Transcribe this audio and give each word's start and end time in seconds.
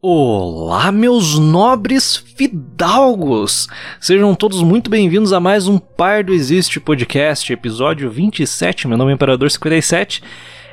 Olá, 0.00 0.92
meus 0.92 1.40
nobres 1.40 2.14
fidalgos! 2.14 3.66
Sejam 4.00 4.32
todos 4.32 4.62
muito 4.62 4.88
bem-vindos 4.88 5.32
a 5.32 5.40
mais 5.40 5.66
um 5.66 5.76
Par 5.76 6.22
do 6.22 6.32
Existe 6.32 6.78
podcast, 6.78 7.52
episódio 7.52 8.08
27. 8.08 8.86
Meu 8.86 8.96
nome 8.96 9.10
é 9.10 9.14
Imperador 9.16 9.50
57 9.50 10.22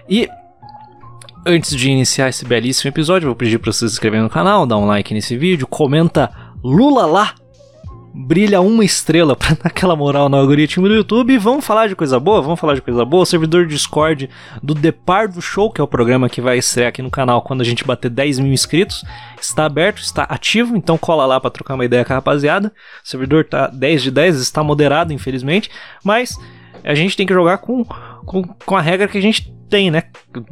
e 0.07 0.29
antes 1.43 1.75
de 1.75 1.89
iniciar 1.89 2.29
esse 2.29 2.45
belíssimo 2.45 2.89
episódio, 2.89 3.25
vou 3.25 3.35
pedir 3.35 3.57
para 3.57 3.71
você 3.71 3.87
se 3.87 3.95
inscrever 3.95 4.21
no 4.21 4.29
canal, 4.29 4.67
dar 4.67 4.77
um 4.77 4.85
like 4.85 5.11
nesse 5.11 5.35
vídeo, 5.35 5.65
comenta 5.65 6.29
Lula 6.63 7.07
lá 7.07 7.33
brilha 8.15 8.61
uma 8.61 8.85
estrela 8.85 9.35
pra 9.35 9.49
dar 9.49 9.65
aquela 9.65 9.95
moral 9.95 10.29
no 10.29 10.37
algoritmo 10.37 10.87
do 10.87 10.93
YouTube. 10.93 11.37
Vamos 11.37 11.65
falar 11.65 11.87
de 11.87 11.95
coisa 11.95 12.19
boa? 12.19 12.41
Vamos 12.41 12.59
falar 12.59 12.75
de 12.75 12.81
coisa 12.81 13.03
boa. 13.03 13.23
O 13.23 13.25
servidor 13.25 13.67
Discord 13.67 14.29
do 14.63 14.73
Depardo 14.73 15.41
Show, 15.41 15.69
que 15.69 15.81
é 15.81 15.83
o 15.83 15.87
programa 15.87 16.29
que 16.29 16.39
vai 16.39 16.57
estrear 16.57 16.89
aqui 16.89 17.01
no 17.01 17.11
canal 17.11 17.41
quando 17.41 17.61
a 17.61 17.65
gente 17.65 17.83
bater 17.83 18.09
10 18.09 18.39
mil 18.39 18.53
inscritos, 18.53 19.03
está 19.39 19.65
aberto, 19.65 19.99
está 19.99 20.23
ativo. 20.23 20.77
Então 20.77 20.97
cola 20.97 21.25
lá 21.25 21.39
pra 21.39 21.49
trocar 21.49 21.75
uma 21.75 21.85
ideia 21.85 22.05
com 22.05 22.13
a 22.13 22.15
rapaziada. 22.15 22.71
O 23.03 23.07
servidor 23.07 23.43
tá 23.43 23.67
10 23.67 24.03
de 24.03 24.11
10, 24.11 24.37
está 24.37 24.63
moderado, 24.63 25.11
infelizmente. 25.11 25.69
Mas 26.03 26.37
a 26.83 26.95
gente 26.95 27.17
tem 27.17 27.25
que 27.25 27.33
jogar 27.33 27.57
com, 27.57 27.83
com, 28.25 28.43
com 28.43 28.75
a 28.77 28.81
regra 28.81 29.07
que 29.07 29.17
a 29.17 29.21
gente 29.21 29.53
tem, 29.69 29.91
né? 29.91 30.03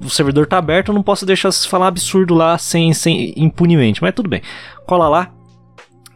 O 0.04 0.10
servidor 0.10 0.48
tá 0.48 0.58
aberto, 0.58 0.90
eu 0.90 0.96
não 0.96 1.04
posso 1.04 1.26
deixar 1.26 1.52
se 1.52 1.68
falar 1.68 1.88
absurdo 1.88 2.34
lá 2.34 2.58
sem, 2.58 2.94
sem 2.94 3.34
impunemente. 3.38 4.02
Mas 4.02 4.14
tudo 4.14 4.28
bem. 4.28 4.42
Cola 4.86 5.08
lá, 5.08 5.32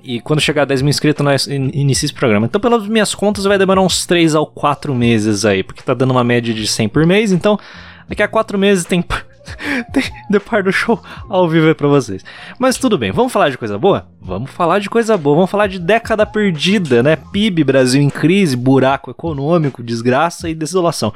e 0.08 0.22
quando 0.22 0.40
chegar 0.40 0.62
a 0.62 0.66
10 0.66 0.84
mil 0.84 0.90
inscritos, 0.90 1.24
nós 1.24 1.48
inicia 1.48 2.06
esse 2.06 2.14
programa. 2.14 2.46
Então, 2.46 2.62
pelas 2.62 2.88
minhas 2.88 3.14
contas, 3.14 3.44
vai 3.44 3.58
demorar 3.58 3.82
uns 3.82 4.06
3 4.06 4.36
a 4.36 4.46
4 4.46 4.96
meses 4.96 5.44
aí, 5.44 5.64
porque 5.64 5.84
tá 5.84 5.94
dando 5.94 6.12
uma 6.12 6.24
média 6.24 6.54
de 6.54 6.66
100 6.66 6.88
por 6.88 7.06
mês. 7.06 7.34
Então, 7.34 7.60
daqui 8.08 8.24
a 8.24 8.28
4 8.28 8.58
meses 8.58 8.86
tem, 8.86 9.02
tem 9.92 10.04
The 10.32 10.40
Par 10.40 10.64
do 10.64 10.72
Show 10.72 11.04
ao 11.28 11.50
vivo 11.50 11.68
aí 11.68 11.76
pra 11.76 11.90
vocês. 11.90 12.24
Mas 12.58 12.78
tudo 12.78 12.98
bem, 12.98 13.12
vamos 13.12 13.34
falar 13.34 13.50
de 13.50 13.58
coisa 13.58 13.78
boa? 13.78 14.08
Vamos 14.22 14.50
falar 14.50 14.80
de 14.80 14.90
coisa 14.90 15.18
boa, 15.18 15.36
vamos 15.36 15.52
falar 15.52 15.68
de 15.68 15.78
década 15.78 16.26
perdida, 16.26 17.04
né? 17.04 17.18
PIB, 17.18 17.66
Brasil 17.66 18.02
em 18.02 18.10
crise, 18.10 18.56
buraco 18.56 19.12
econômico, 19.12 19.84
desgraça 19.84 20.50
e 20.50 20.56
desolação. 20.56 21.14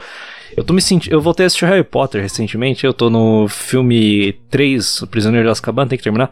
Eu 0.55 0.65
tô 0.65 0.73
me 0.73 0.81
sentindo. 0.81 1.13
Eu 1.13 1.21
voltei 1.21 1.45
a 1.45 1.47
assistir 1.47 1.65
Harry 1.65 1.85
Potter 1.85 2.21
recentemente. 2.21 2.85
Eu 2.85 2.93
tô 2.93 3.09
no 3.09 3.47
filme 3.47 4.33
3, 4.49 5.03
O 5.03 5.07
Prisioneiro 5.07 5.47
de 5.47 5.51
Azkaban, 5.51 5.87
tem 5.87 5.97
que 5.97 6.03
terminar 6.03 6.29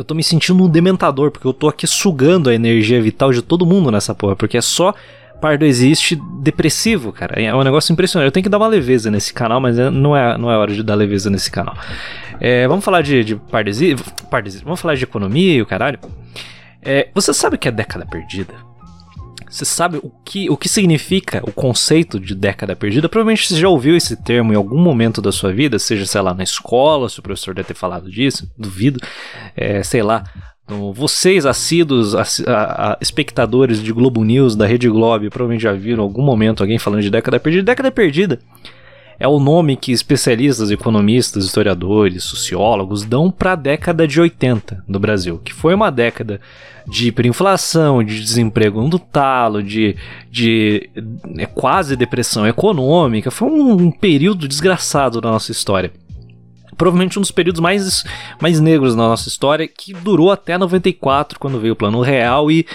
eu 0.00 0.04
tô 0.04 0.14
me 0.14 0.22
sentindo 0.24 0.64
um 0.64 0.68
dementador, 0.68 1.30
porque 1.30 1.46
eu 1.46 1.52
tô 1.52 1.68
aqui 1.68 1.86
sugando 1.86 2.48
a 2.48 2.54
energia 2.54 3.00
vital 3.00 3.32
de 3.32 3.42
todo 3.42 3.66
mundo 3.66 3.90
nessa 3.90 4.14
porra, 4.14 4.34
porque 4.34 4.56
é 4.56 4.60
só 4.60 4.94
Pardo 5.40 5.64
existe 5.64 6.20
depressivo, 6.40 7.12
cara. 7.12 7.40
É 7.40 7.54
um 7.54 7.62
negócio 7.62 7.92
impressionante. 7.92 8.26
Eu 8.26 8.32
tenho 8.32 8.44
que 8.44 8.50
dar 8.50 8.58
uma 8.58 8.66
leveza 8.66 9.10
nesse 9.10 9.32
canal, 9.32 9.58
mas 9.58 9.78
é, 9.78 9.88
não 9.88 10.14
é, 10.14 10.36
não 10.36 10.50
é 10.50 10.56
hora 10.56 10.74
de 10.74 10.82
dar 10.82 10.94
leveza 10.94 11.30
nesse 11.30 11.50
canal. 11.50 11.74
É, 12.38 12.68
vamos 12.68 12.84
falar 12.84 13.00
de, 13.00 13.24
de 13.24 13.36
Pardo 13.36 13.68
existe, 13.68 14.04
Vamos 14.62 14.80
falar 14.80 14.96
de 14.96 15.04
economia 15.04 15.54
e 15.54 15.62
o 15.62 15.66
caralho. 15.66 15.98
É, 16.82 17.08
você 17.14 17.32
sabe 17.32 17.56
o 17.56 17.58
que 17.58 17.68
é 17.68 17.70
década 17.70 18.04
perdida? 18.04 18.69
Você 19.50 19.64
sabe 19.64 19.98
o 19.98 20.10
que, 20.24 20.48
o 20.48 20.56
que 20.56 20.68
significa 20.68 21.42
o 21.44 21.52
conceito 21.52 22.20
de 22.20 22.34
década 22.36 22.76
perdida? 22.76 23.08
Provavelmente 23.08 23.48
você 23.48 23.60
já 23.60 23.68
ouviu 23.68 23.96
esse 23.96 24.16
termo 24.16 24.52
em 24.52 24.56
algum 24.56 24.78
momento 24.78 25.20
da 25.20 25.32
sua 25.32 25.52
vida, 25.52 25.78
seja, 25.78 26.06
sei 26.06 26.20
lá, 26.20 26.32
na 26.32 26.44
escola, 26.44 27.08
se 27.08 27.18
o 27.18 27.22
professor 27.22 27.52
deve 27.52 27.68
ter 27.68 27.74
falado 27.74 28.08
disso, 28.08 28.48
duvido. 28.56 29.00
É, 29.56 29.82
sei 29.82 30.02
lá, 30.02 30.22
vocês, 30.94 31.44
assíduos, 31.44 32.14
a, 32.14 32.22
a, 32.46 32.92
a, 32.92 32.98
espectadores 33.00 33.82
de 33.82 33.92
Globo 33.92 34.22
News, 34.22 34.54
da 34.54 34.66
Rede 34.66 34.88
Globo, 34.88 35.28
provavelmente 35.28 35.62
já 35.62 35.72
viram 35.72 36.04
em 36.04 36.06
algum 36.06 36.22
momento 36.22 36.62
alguém 36.62 36.78
falando 36.78 37.02
de 37.02 37.10
década 37.10 37.40
perdida. 37.40 37.64
Década 37.64 37.90
perdida 37.90 38.38
é 39.20 39.28
o 39.28 39.38
nome 39.38 39.76
que 39.76 39.92
especialistas, 39.92 40.70
economistas, 40.70 41.44
historiadores, 41.44 42.24
sociólogos 42.24 43.04
dão 43.04 43.30
para 43.30 43.52
a 43.52 43.56
década 43.56 44.08
de 44.08 44.18
80 44.18 44.82
no 44.88 44.98
Brasil, 44.98 45.38
que 45.44 45.52
foi 45.52 45.74
uma 45.74 45.90
década 45.90 46.40
de 46.88 47.08
hiperinflação, 47.08 48.02
de 48.02 48.18
desemprego 48.18 48.80
no 48.80 48.98
talo, 48.98 49.62
de, 49.62 49.94
de 50.30 50.88
é, 51.36 51.44
quase 51.44 51.96
depressão 51.96 52.46
econômica. 52.46 53.30
Foi 53.30 53.50
um, 53.50 53.72
um 53.72 53.90
período 53.92 54.48
desgraçado 54.48 55.20
da 55.20 55.30
nossa 55.30 55.52
história 55.52 55.92
provavelmente 56.78 57.18
um 57.18 57.20
dos 57.20 57.30
períodos 57.30 57.60
mais, 57.60 58.04
mais 58.40 58.58
negros 58.58 58.96
na 58.96 59.06
nossa 59.06 59.28
história, 59.28 59.68
que 59.68 59.92
durou 59.92 60.30
até 60.30 60.56
94, 60.56 61.38
quando 61.38 61.60
veio 61.60 61.74
o 61.74 61.76
Plano 61.76 62.00
Real 62.00 62.50
e 62.50 62.66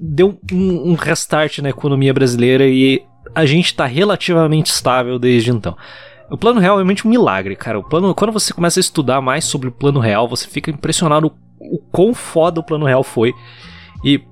deu 0.00 0.38
um, 0.52 0.92
um 0.92 0.94
restart 0.94 1.58
na 1.58 1.70
economia 1.70 2.14
brasileira 2.14 2.64
e 2.64 3.02
a 3.34 3.46
gente 3.46 3.66
está 3.66 3.86
relativamente 3.86 4.70
estável 4.70 5.18
desde 5.18 5.50
então. 5.50 5.76
O 6.30 6.36
plano 6.36 6.60
real 6.60 6.74
é 6.74 6.78
realmente 6.78 7.06
um 7.06 7.10
milagre, 7.10 7.56
cara. 7.56 7.78
O 7.78 7.84
plano, 7.84 8.14
quando 8.14 8.32
você 8.32 8.52
começa 8.52 8.78
a 8.78 8.82
estudar 8.82 9.20
mais 9.20 9.44
sobre 9.44 9.68
o 9.68 9.72
plano 9.72 9.98
real, 9.98 10.28
você 10.28 10.46
fica 10.46 10.70
impressionado 10.70 11.32
o, 11.58 11.78
quão 11.90 12.12
foda 12.12 12.60
o 12.60 12.62
plano 12.62 12.84
real 12.84 13.02
foi. 13.02 13.32
E 14.04 14.22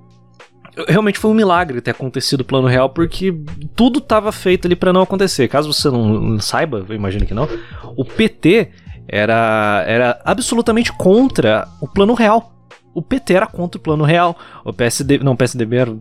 realmente 0.86 1.18
foi 1.18 1.30
um 1.30 1.34
milagre 1.34 1.80
ter 1.80 1.92
acontecido 1.92 2.40
o 2.42 2.44
plano 2.44 2.68
real, 2.68 2.90
porque 2.90 3.34
tudo 3.74 3.98
estava 3.98 4.30
feito 4.30 4.66
ali 4.66 4.76
para 4.76 4.92
não 4.92 5.00
acontecer. 5.00 5.48
Caso 5.48 5.72
você 5.72 5.90
não, 5.90 6.06
não 6.20 6.40
saiba, 6.40 6.84
eu 6.86 6.94
imagino 6.94 7.24
que 7.24 7.32
não, 7.32 7.48
o 7.96 8.04
PT 8.04 8.70
era, 9.08 9.84
era 9.86 10.20
absolutamente 10.24 10.92
contra 10.92 11.66
o 11.80 11.88
plano 11.88 12.12
real 12.12 12.55
o 12.96 13.02
PT 13.02 13.34
era 13.34 13.46
contra 13.46 13.78
o 13.78 13.82
plano 13.82 14.04
real. 14.04 14.34
O 14.64 14.72
PSD, 14.72 15.18
não, 15.18 15.32
o 15.32 15.36
PSDB 15.36 15.76
era 15.76 15.90
o 15.90 16.00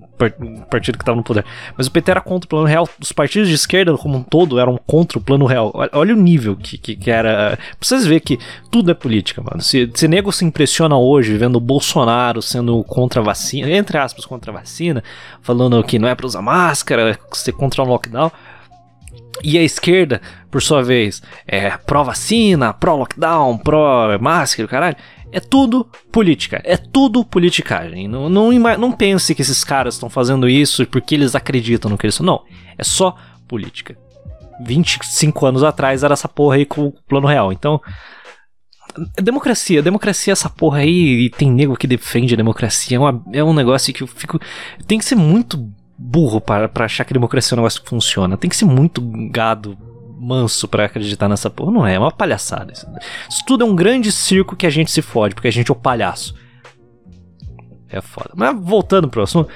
partido 0.72 0.98
que 0.98 1.02
estava 1.02 1.18
no 1.18 1.24
poder. 1.24 1.44
Mas 1.78 1.88
o 1.88 1.92
PT 1.92 2.10
era 2.10 2.22
contra 2.22 2.46
o 2.46 2.50
plano 2.50 2.66
real. 2.66 2.88
Os 3.02 3.12
partidos 3.12 3.50
de 3.50 3.56
esquerda, 3.56 3.98
como 3.98 4.18
um 4.18 4.24
todo, 4.24 4.58
eram 4.58 4.80
contra 4.88 5.20
o 5.20 5.22
plano 5.22 5.46
real. 5.46 5.74
Olha 5.92 6.14
o 6.14 6.18
nível 6.18 6.56
que, 6.56 6.78
que, 6.78 6.96
que 6.96 7.12
era. 7.12 7.58
Pra 7.58 7.78
vocês 7.82 8.06
verem 8.06 8.22
que 8.22 8.40
tudo 8.72 8.92
é 8.92 8.94
política, 8.94 9.42
mano. 9.42 9.62
Se, 9.62 9.92
se 9.94 10.08
nego 10.08 10.32
se 10.32 10.46
impressiona 10.46 10.98
hoje 10.98 11.36
vendo 11.38 11.58
o 11.58 11.60
Bolsonaro 11.60 12.42
sendo 12.42 12.82
contra 12.86 13.20
a 13.20 13.24
vacina, 13.24 13.70
entre 13.70 13.98
aspas, 13.98 14.26
contra 14.26 14.54
a 14.54 14.56
vacina, 14.56 15.04
falando 15.42 15.84
que 15.84 16.00
não 16.00 16.08
é 16.08 16.16
pra 16.16 16.26
usar 16.26 16.42
máscara, 16.42 17.20
ser 17.34 17.52
contra 17.52 17.84
o 17.84 17.86
lockdown. 17.86 18.32
E 19.44 19.58
a 19.58 19.62
esquerda, 19.62 20.22
por 20.50 20.62
sua 20.62 20.82
vez, 20.82 21.22
é 21.46 21.72
pró-vacina, 21.72 22.72
pró-lockdown, 22.74 23.58
pró-máscara, 23.58 24.68
caralho. 24.68 24.96
É 25.36 25.42
tudo 25.42 25.86
política, 26.14 26.62
é 26.64 26.78
tudo 26.78 27.26
politicagem. 27.26 28.08
Não, 28.08 28.30
não, 28.30 28.54
não 28.54 28.90
pense 28.94 29.36
que 29.36 29.42
esses 29.42 29.66
caras 29.66 29.96
estão 29.96 30.10
fazendo 30.10 30.48
isso 30.48 30.88
porque 30.88 31.14
eles 31.14 31.36
acreditam 31.36 31.92
no 31.92 31.98
que 31.98 32.06
eles 32.06 32.16
são. 32.16 32.26
Não, 32.26 32.42
é 32.78 32.86
só 32.86 33.18
política. 33.46 33.98
25 34.64 35.46
anos 35.46 35.62
atrás 35.62 36.04
era 36.04 36.14
essa 36.14 36.30
porra 36.30 36.56
aí 36.56 36.66
com 36.66 36.86
o 36.86 36.94
plano 37.06 37.28
real. 37.28 37.52
Então, 37.52 37.82
democracia, 39.22 39.84
democracia 39.84 40.32
é 40.32 40.36
essa 40.36 40.50
porra 40.50 40.78
aí 40.78 41.26
e 41.26 41.30
tem 41.30 41.52
nego 41.52 41.76
que 41.76 41.86
defende 41.86 42.34
a 42.34 42.38
democracia. 42.38 42.96
É, 42.96 43.00
uma, 43.02 43.22
é 43.34 43.44
um 43.44 43.54
negócio 43.54 43.94
que 43.94 44.04
eu 44.04 44.08
fico. 44.08 44.40
Tem 44.88 44.98
que 44.98 45.04
ser 45.04 45.16
muito 45.16 45.70
burro 45.98 46.40
para, 46.40 46.70
para 46.70 46.86
achar 46.86 47.04
que 47.04 47.12
democracia 47.12 47.56
é 47.56 47.58
um 47.58 47.62
negócio 47.62 47.84
que 47.84 47.90
funciona. 47.90 48.38
Tem 48.38 48.50
que 48.50 48.56
ser 48.56 48.64
muito 48.64 49.02
gado 49.30 49.78
manso 50.18 50.68
para 50.68 50.86
acreditar 50.86 51.28
nessa 51.28 51.50
porra. 51.50 51.72
Não 51.72 51.86
é, 51.86 51.96
é 51.96 52.00
uma 52.00 52.12
palhaçada. 52.12 52.72
Isso. 52.72 52.88
tudo 53.46 53.64
é 53.64 53.68
um 53.68 53.76
grande 53.76 54.12
circo 54.12 54.56
que 54.56 54.66
a 54.66 54.70
gente 54.70 54.92
se 54.92 55.02
fode, 55.02 55.36
porque 55.36 55.48
a 55.48 55.52
gente 55.52 55.70
é 55.70 55.74
o 55.74 55.76
palhaço. 55.76 56.36
É 57.90 58.02
foda. 58.02 58.32
Mas 58.36 58.56
voltando 58.60 59.08
pro 59.08 59.24
assunto. 59.24 59.50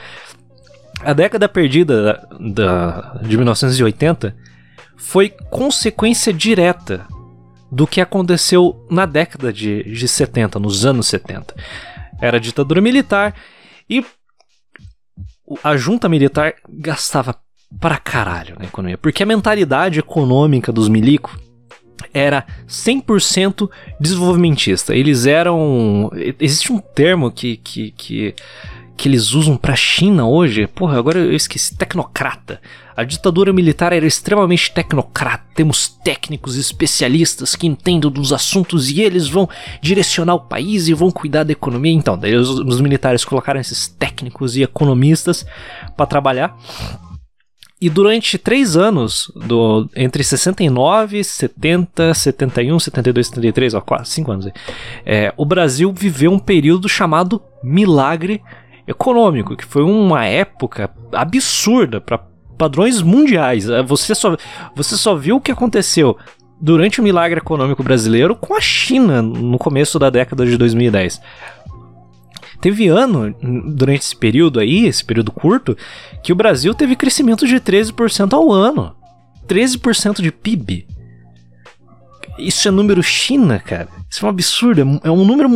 A 1.02 1.14
década 1.14 1.48
perdida 1.48 2.04
da, 2.04 2.28
da, 2.40 3.20
de 3.22 3.38
1980 3.38 4.36
foi 4.98 5.30
consequência 5.50 6.34
direta 6.34 7.08
do 7.72 7.88
que 7.88 8.02
aconteceu 8.02 8.86
na 8.90 9.06
década 9.06 9.54
de, 9.54 9.84
de 9.84 10.08
70, 10.08 10.60
nos 10.60 10.86
anos 10.86 11.08
70. 11.08 11.56
Era 12.20 12.40
ditadura 12.40 12.82
militar 12.82 13.34
e 13.90 14.04
a 15.64 15.78
junta 15.78 16.10
militar 16.10 16.56
gastava 16.68 17.36
pra 17.80 17.98
caralho 17.98 18.56
na 18.58 18.66
economia. 18.66 18.98
Porque 18.98 19.24
a 19.24 19.26
mentalidade 19.26 20.00
econômica 20.00 20.72
dos 20.72 20.88
milico 20.88 21.38
era 22.14 22.46
100% 22.68 23.70
desenvolvimentista. 24.00 24.96
Eles 24.96 25.26
eram. 25.26 26.10
Existe 26.40 26.72
um 26.72 26.80
termo 26.80 27.32
que, 27.32 27.58
que, 27.58 27.92
que, 27.92 28.36
que 28.98 29.10
eles 29.10 29.34
usam 29.34 29.58
pra 29.58 29.76
China 29.76 30.28
hoje. 30.28 30.68
Porra, 30.68 30.98
agora 30.98 31.20
eu 31.20 31.34
esqueci. 31.34 31.76
Tecnocrata. 31.76 32.62
A 32.96 33.04
ditadura 33.06 33.54
militar 33.54 33.94
era 33.94 34.06
extremamente 34.06 34.74
tecnocrata. 34.74 35.46
Temos 35.56 35.88
técnicos 35.88 36.58
especialistas 36.58 37.56
que 37.56 37.66
entendem 37.66 38.12
dos 38.12 38.34
assuntos 38.34 38.90
e 38.90 39.02
eles 39.02 39.30
vão 39.30 39.48
direcionar 39.82 40.36
o 40.36 40.42
país 40.42 40.90
e 40.90 40.94
vão 40.94 41.10
cuidar 41.10 41.44
da 41.44 41.54
economia. 41.54 41.94
Então, 41.94 42.18
daí 42.18 42.36
os, 42.36 42.50
os 42.50 42.82
militares 42.82 43.24
colocaram 43.24 43.60
esses 43.60 43.88
técnicos 43.88 44.58
e 44.58 44.64
economistas 44.64 45.46
para 45.96 46.06
trabalhar. 46.06 46.58
E 47.82 47.90
durante 47.90 48.38
três 48.38 48.76
anos, 48.76 49.32
do, 49.34 49.90
entre 49.96 50.22
69, 50.22 51.24
70, 51.24 52.14
71, 52.14 52.80
72, 52.80 53.28
73, 53.28 53.74
ó, 53.74 53.82
quase 53.82 54.10
cinco 54.10 54.32
anos, 54.32 54.48
é, 55.06 55.34
o 55.38 55.46
Brasil 55.46 55.94
viveu 55.94 56.32
um 56.32 56.40
período 56.40 56.90
chamado 56.90 57.42
milagre 57.64 58.42
econômico, 58.86 59.56
que 59.56 59.64
foi 59.64 59.84
uma 59.84 60.26
época 60.26 60.90
absurda 61.14 62.02
para 62.02 62.20
padrões 62.58 63.02
mundiais. 63.02 63.70
É, 63.70 63.82
você 63.82 64.14
só, 64.14 64.36
você 64.76 64.98
só 64.98 65.16
viu 65.16 65.38
o 65.38 65.42
que 65.42 65.52
aconteceu 65.52 66.18
durante 66.60 67.00
o 67.00 67.04
milagre 67.04 67.40
econômico 67.40 67.82
brasileiro 67.82 68.36
com 68.36 68.54
a 68.54 68.60
China 68.60 69.22
no 69.22 69.58
começo 69.58 69.98
da 69.98 70.10
década 70.10 70.46
de 70.46 70.58
2010. 70.58 71.22
Teve 72.62 72.88
ano, 72.88 73.34
durante 73.74 74.02
esse 74.02 74.16
período 74.16 74.60
aí, 74.60 74.86
esse 74.86 75.04
período 75.04 75.32
curto, 75.32 75.78
que 76.22 76.34
o 76.34 76.36
Brasil 76.36 76.74
teve 76.74 76.96
crescimento 76.96 77.48
de 77.48 77.56
13% 77.56 78.34
ao 78.34 78.52
ano. 78.52 78.96
13% 79.48 80.22
de 80.22 80.32
PIB. 80.32 80.86
Isso 82.38 82.68
é 82.68 82.72
número 82.72 83.04
China, 83.04 83.60
cara. 83.60 83.88
Isso 84.10 84.26
é 84.26 84.28
um 84.28 84.32
absurdo. 84.32 85.00
É 85.04 85.12
um 85.12 85.26
número. 85.26 85.50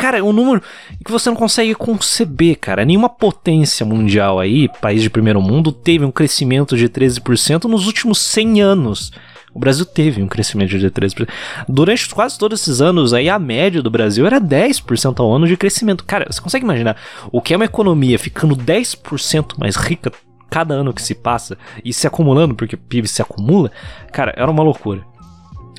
Cara, 0.00 0.18
é 0.18 0.22
um 0.22 0.32
número 0.32 0.62
que 1.04 1.12
você 1.12 1.28
não 1.28 1.36
consegue 1.36 1.74
conceber, 1.74 2.58
cara. 2.58 2.84
Nenhuma 2.84 3.08
potência 3.08 3.84
mundial 3.84 4.40
aí, 4.40 4.68
país 4.80 5.02
de 5.02 5.10
primeiro 5.10 5.40
mundo, 5.42 5.70
teve 5.70 6.04
um 6.04 6.10
crescimento 6.10 6.76
de 6.76 6.88
13% 6.88 7.64
nos 7.64 7.86
últimos 7.86 8.18
100 8.18 8.62
anos. 8.62 9.12
O 9.54 9.58
Brasil 9.60 9.86
teve 9.86 10.20
um 10.20 10.26
crescimento 10.26 10.76
de 10.76 10.90
13%. 10.90 11.28
Durante 11.68 12.08
quase 12.08 12.36
todos 12.36 12.60
esses 12.60 12.80
anos 12.80 13.14
aí, 13.14 13.28
a 13.28 13.38
média 13.38 13.80
do 13.80 13.90
Brasil 13.90 14.26
era 14.26 14.40
10% 14.40 15.20
ao 15.20 15.32
ano 15.32 15.46
de 15.46 15.56
crescimento. 15.56 16.04
Cara, 16.04 16.26
você 16.28 16.40
consegue 16.40 16.64
imaginar 16.64 16.96
o 17.30 17.40
que 17.40 17.54
é 17.54 17.56
uma 17.56 17.64
economia 17.64 18.18
ficando 18.18 18.56
10% 18.56 19.54
mais 19.58 19.76
rica 19.76 20.10
cada 20.50 20.74
ano 20.74 20.92
que 20.92 21.02
se 21.02 21.14
passa 21.14 21.56
e 21.84 21.92
se 21.92 22.06
acumulando, 22.06 22.54
porque 22.54 22.74
o 22.74 22.78
PIB 22.78 23.06
se 23.06 23.22
acumula? 23.22 23.70
Cara, 24.12 24.34
era 24.36 24.50
uma 24.50 24.62
loucura. 24.62 25.02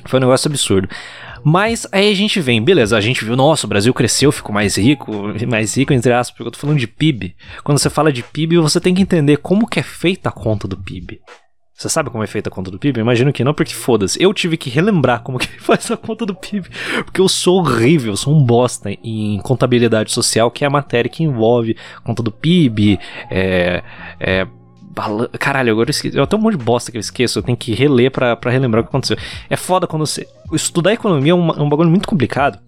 Foi 0.06 0.18
um 0.18 0.22
negócio 0.22 0.48
absurdo. 0.48 0.88
Mas 1.44 1.86
aí 1.92 2.10
a 2.10 2.14
gente 2.14 2.40
vem, 2.40 2.62
beleza, 2.62 2.96
a 2.96 3.00
gente 3.00 3.24
viu, 3.24 3.36
nossa, 3.36 3.66
o 3.66 3.68
Brasil 3.68 3.94
cresceu, 3.94 4.32
ficou 4.32 4.52
mais 4.52 4.76
rico, 4.76 5.12
mais 5.46 5.76
rico 5.76 5.92
entre 5.92 6.12
aspas, 6.12 6.36
porque 6.36 6.48
eu 6.48 6.52
tô 6.52 6.58
falando 6.58 6.78
de 6.78 6.86
PIB. 6.86 7.36
Quando 7.62 7.78
você 7.78 7.90
fala 7.90 8.12
de 8.12 8.22
PIB, 8.22 8.58
você 8.58 8.80
tem 8.80 8.94
que 8.94 9.02
entender 9.02 9.36
como 9.36 9.66
que 9.66 9.78
é 9.78 9.82
feita 9.82 10.28
a 10.28 10.32
conta 10.32 10.66
do 10.66 10.76
PIB. 10.76 11.20
Você 11.76 11.90
sabe 11.90 12.08
como 12.08 12.24
é 12.24 12.26
feita 12.26 12.48
a 12.48 12.52
conta 12.52 12.70
do 12.70 12.78
PIB? 12.78 13.00
Imagino 13.00 13.30
que 13.30 13.44
não, 13.44 13.52
porque 13.52 13.74
foda-se. 13.74 14.20
Eu 14.22 14.32
tive 14.32 14.56
que 14.56 14.70
relembrar 14.70 15.22
como 15.22 15.38
que 15.38 15.46
faz 15.60 15.90
a 15.90 15.96
conta 15.96 16.24
do 16.24 16.34
PIB. 16.34 16.70
Porque 17.04 17.20
eu 17.20 17.28
sou 17.28 17.58
horrível, 17.58 18.16
sou 18.16 18.34
um 18.34 18.42
bosta 18.42 18.90
em 18.90 19.38
contabilidade 19.42 20.10
social, 20.10 20.50
que 20.50 20.64
é 20.64 20.66
a 20.66 20.70
matéria 20.70 21.10
que 21.10 21.22
envolve 21.22 21.76
conta 22.02 22.22
do 22.22 22.32
PIB, 22.32 22.98
é. 23.30 23.82
é 24.18 24.46
Caralho, 25.38 25.72
agora 25.72 25.90
eu 25.90 25.90
esqueci. 25.90 26.16
Eu 26.16 26.26
tenho 26.26 26.40
um 26.40 26.44
monte 26.44 26.56
de 26.56 26.64
bosta 26.64 26.90
que 26.90 26.96
eu 26.96 27.00
esqueço. 27.00 27.38
Eu 27.38 27.42
tenho 27.42 27.58
que 27.58 27.74
reler 27.74 28.10
pra 28.10 28.38
relembrar 28.46 28.80
o 28.80 28.84
que 28.84 28.88
aconteceu. 28.88 29.18
É 29.50 29.54
foda 29.54 29.86
quando 29.86 30.06
você. 30.06 30.26
Estudar 30.54 30.94
economia 30.94 31.32
é 31.32 31.34
um, 31.34 31.50
é 31.50 31.60
um 31.60 31.68
bagulho 31.68 31.90
muito 31.90 32.08
complicado. 32.08 32.58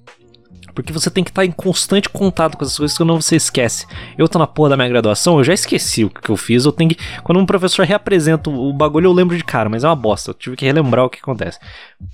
Porque 0.78 0.92
você 0.92 1.10
tem 1.10 1.24
que 1.24 1.30
estar 1.30 1.44
em 1.44 1.50
constante 1.50 2.08
contato 2.08 2.56
com 2.56 2.64
essas 2.64 2.78
coisas, 2.78 2.96
senão 2.96 3.20
você 3.20 3.34
esquece. 3.34 3.84
Eu 4.16 4.28
tô 4.28 4.38
na 4.38 4.46
porra 4.46 4.70
da 4.70 4.76
minha 4.76 4.88
graduação, 4.88 5.36
eu 5.38 5.42
já 5.42 5.52
esqueci 5.52 6.04
o 6.04 6.08
que 6.08 6.30
eu 6.30 6.36
fiz. 6.36 6.64
Eu 6.64 6.70
tenho 6.70 6.90
que. 6.90 6.96
Quando 7.24 7.40
um 7.40 7.44
professor 7.44 7.84
reapresenta 7.84 8.48
o 8.48 8.72
bagulho, 8.72 9.06
eu 9.06 9.12
lembro 9.12 9.36
de 9.36 9.42
cara, 9.42 9.68
mas 9.68 9.82
é 9.82 9.88
uma 9.88 9.96
bosta. 9.96 10.30
Eu 10.30 10.34
tive 10.34 10.54
que 10.54 10.64
relembrar 10.64 11.04
o 11.04 11.10
que 11.10 11.18
acontece. 11.18 11.58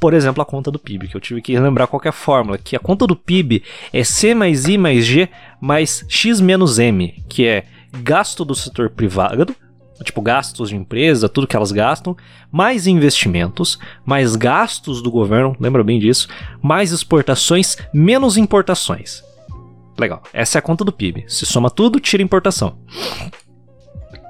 Por 0.01 0.15
exemplo, 0.15 0.41
a 0.41 0.47
conta 0.47 0.71
do 0.71 0.79
PIB, 0.79 1.09
que 1.09 1.15
eu 1.15 1.21
tive 1.21 1.43
que 1.43 1.53
relembrar 1.53 1.87
qualquer 1.89 2.15
fórmula. 2.15 2.57
Que 2.57 2.75
a 2.75 2.79
conta 2.79 3.07
do 3.07 3.15
PIB 3.15 3.63
é 3.93 4.03
C 4.03 4.35
mais 4.35 4.65
I 4.65 4.79
mais 4.79 5.05
G 5.05 5.29
mais 5.61 6.03
X 6.09 6.41
menos 6.41 6.79
M, 6.79 7.23
que 7.29 7.47
é 7.47 7.65
gasto 8.03 8.47
do 8.47 8.55
setor 8.55 8.89
privado 8.89 9.55
tipo 10.03 10.21
gastos 10.21 10.71
de 10.71 10.77
empresa, 10.77 11.29
tudo 11.29 11.47
que 11.47 11.55
elas 11.55 11.71
gastam, 11.71 12.17
mais 12.51 12.87
investimentos, 12.87 13.79
mais 14.05 14.35
gastos 14.35 15.01
do 15.03 15.11
governo, 15.11 15.55
lembra 15.61 15.85
bem 15.85 16.01
disso, 16.01 16.29
mais 16.61 16.91
exportações, 16.91 17.77
menos 17.93 18.37
importações. 18.37 19.23
Legal, 19.99 20.23
essa 20.33 20.59
é 20.59 20.61
a 20.61 20.63
conta 20.63 20.85
do 20.85 20.93
PIB. 20.93 21.25
Se 21.29 21.47
soma 21.47 21.71
tudo, 21.71 22.01
tira 22.01 22.23
importação. 22.23 22.77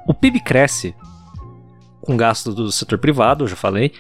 O 0.07 0.13
PIB 0.13 0.41
cresce 0.41 0.95
com 2.03 2.17
gastos 2.17 2.55
do 2.55 2.71
setor 2.71 2.99
privado, 2.99 3.45
eu 3.45 3.49
já 3.49 3.57
falei, 3.57 3.91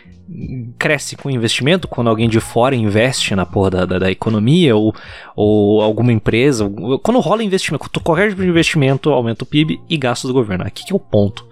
cresce 0.78 1.16
com 1.16 1.31
investimento, 1.31 1.88
quando 1.88 2.11
alguém 2.11 2.28
de 2.28 2.38
fora 2.38 2.75
investe 2.75 3.34
na 3.34 3.46
porra 3.46 3.70
da, 3.70 3.87
da, 3.87 3.99
da 3.99 4.11
economia 4.11 4.76
ou, 4.76 4.94
ou 5.34 5.81
alguma 5.81 6.12
empresa. 6.12 6.70
Quando 7.02 7.20
rola 7.20 7.43
investimento, 7.43 8.00
qualquer 8.00 8.28
tipo 8.28 8.43
de 8.43 8.49
investimento 8.49 9.08
aumenta 9.11 9.44
o 9.44 9.46
PIB 9.46 9.81
e 9.88 9.96
gastos 9.96 10.28
do 10.28 10.34
governo. 10.34 10.66
Aqui 10.66 10.84
que 10.84 10.93
é 10.93 10.96
o 10.96 11.00
ponto 11.00 11.46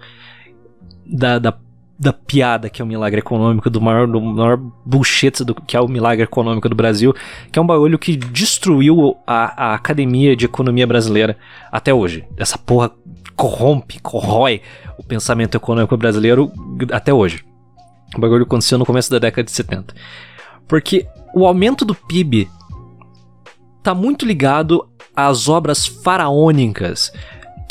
da, 1.05 1.39
da, 1.39 1.53
da 1.99 2.13
piada 2.13 2.69
que 2.69 2.81
é 2.81 2.85
o 2.85 2.87
milagre 2.87 3.19
econômico, 3.19 3.69
do 3.69 3.81
maior, 3.81 4.07
do 4.07 4.19
maior 4.21 4.57
bullshit 4.85 5.43
do, 5.43 5.55
que 5.55 5.75
é 5.75 5.79
o 5.79 5.87
milagre 5.87 6.23
econômico 6.23 6.67
do 6.67 6.75
Brasil, 6.75 7.13
que 7.51 7.59
é 7.59 7.61
um 7.61 7.65
bagulho 7.65 7.99
que 7.99 8.15
destruiu 8.15 9.17
a, 9.25 9.71
a 9.71 9.73
academia 9.73 10.35
de 10.35 10.45
economia 10.45 10.87
brasileira 10.87 11.37
até 11.71 11.93
hoje. 11.93 12.25
Essa 12.37 12.57
porra 12.57 12.91
corrompe, 13.35 13.99
corrói 13.99 14.61
o 14.97 15.03
pensamento 15.03 15.55
econômico 15.55 15.97
brasileiro 15.97 16.51
até 16.91 17.13
hoje. 17.13 17.43
O 18.15 18.19
bagulho 18.19 18.43
aconteceu 18.43 18.77
no 18.77 18.85
começo 18.85 19.09
da 19.09 19.19
década 19.19 19.43
de 19.43 19.51
70. 19.51 19.95
Porque 20.67 21.07
o 21.33 21.47
aumento 21.47 21.83
do 21.83 21.95
PIB 21.95 22.47
tá 23.81 23.93
muito 23.93 24.25
ligado 24.25 24.87
às 25.15 25.49
obras 25.49 25.85
faraônicas 25.85 27.11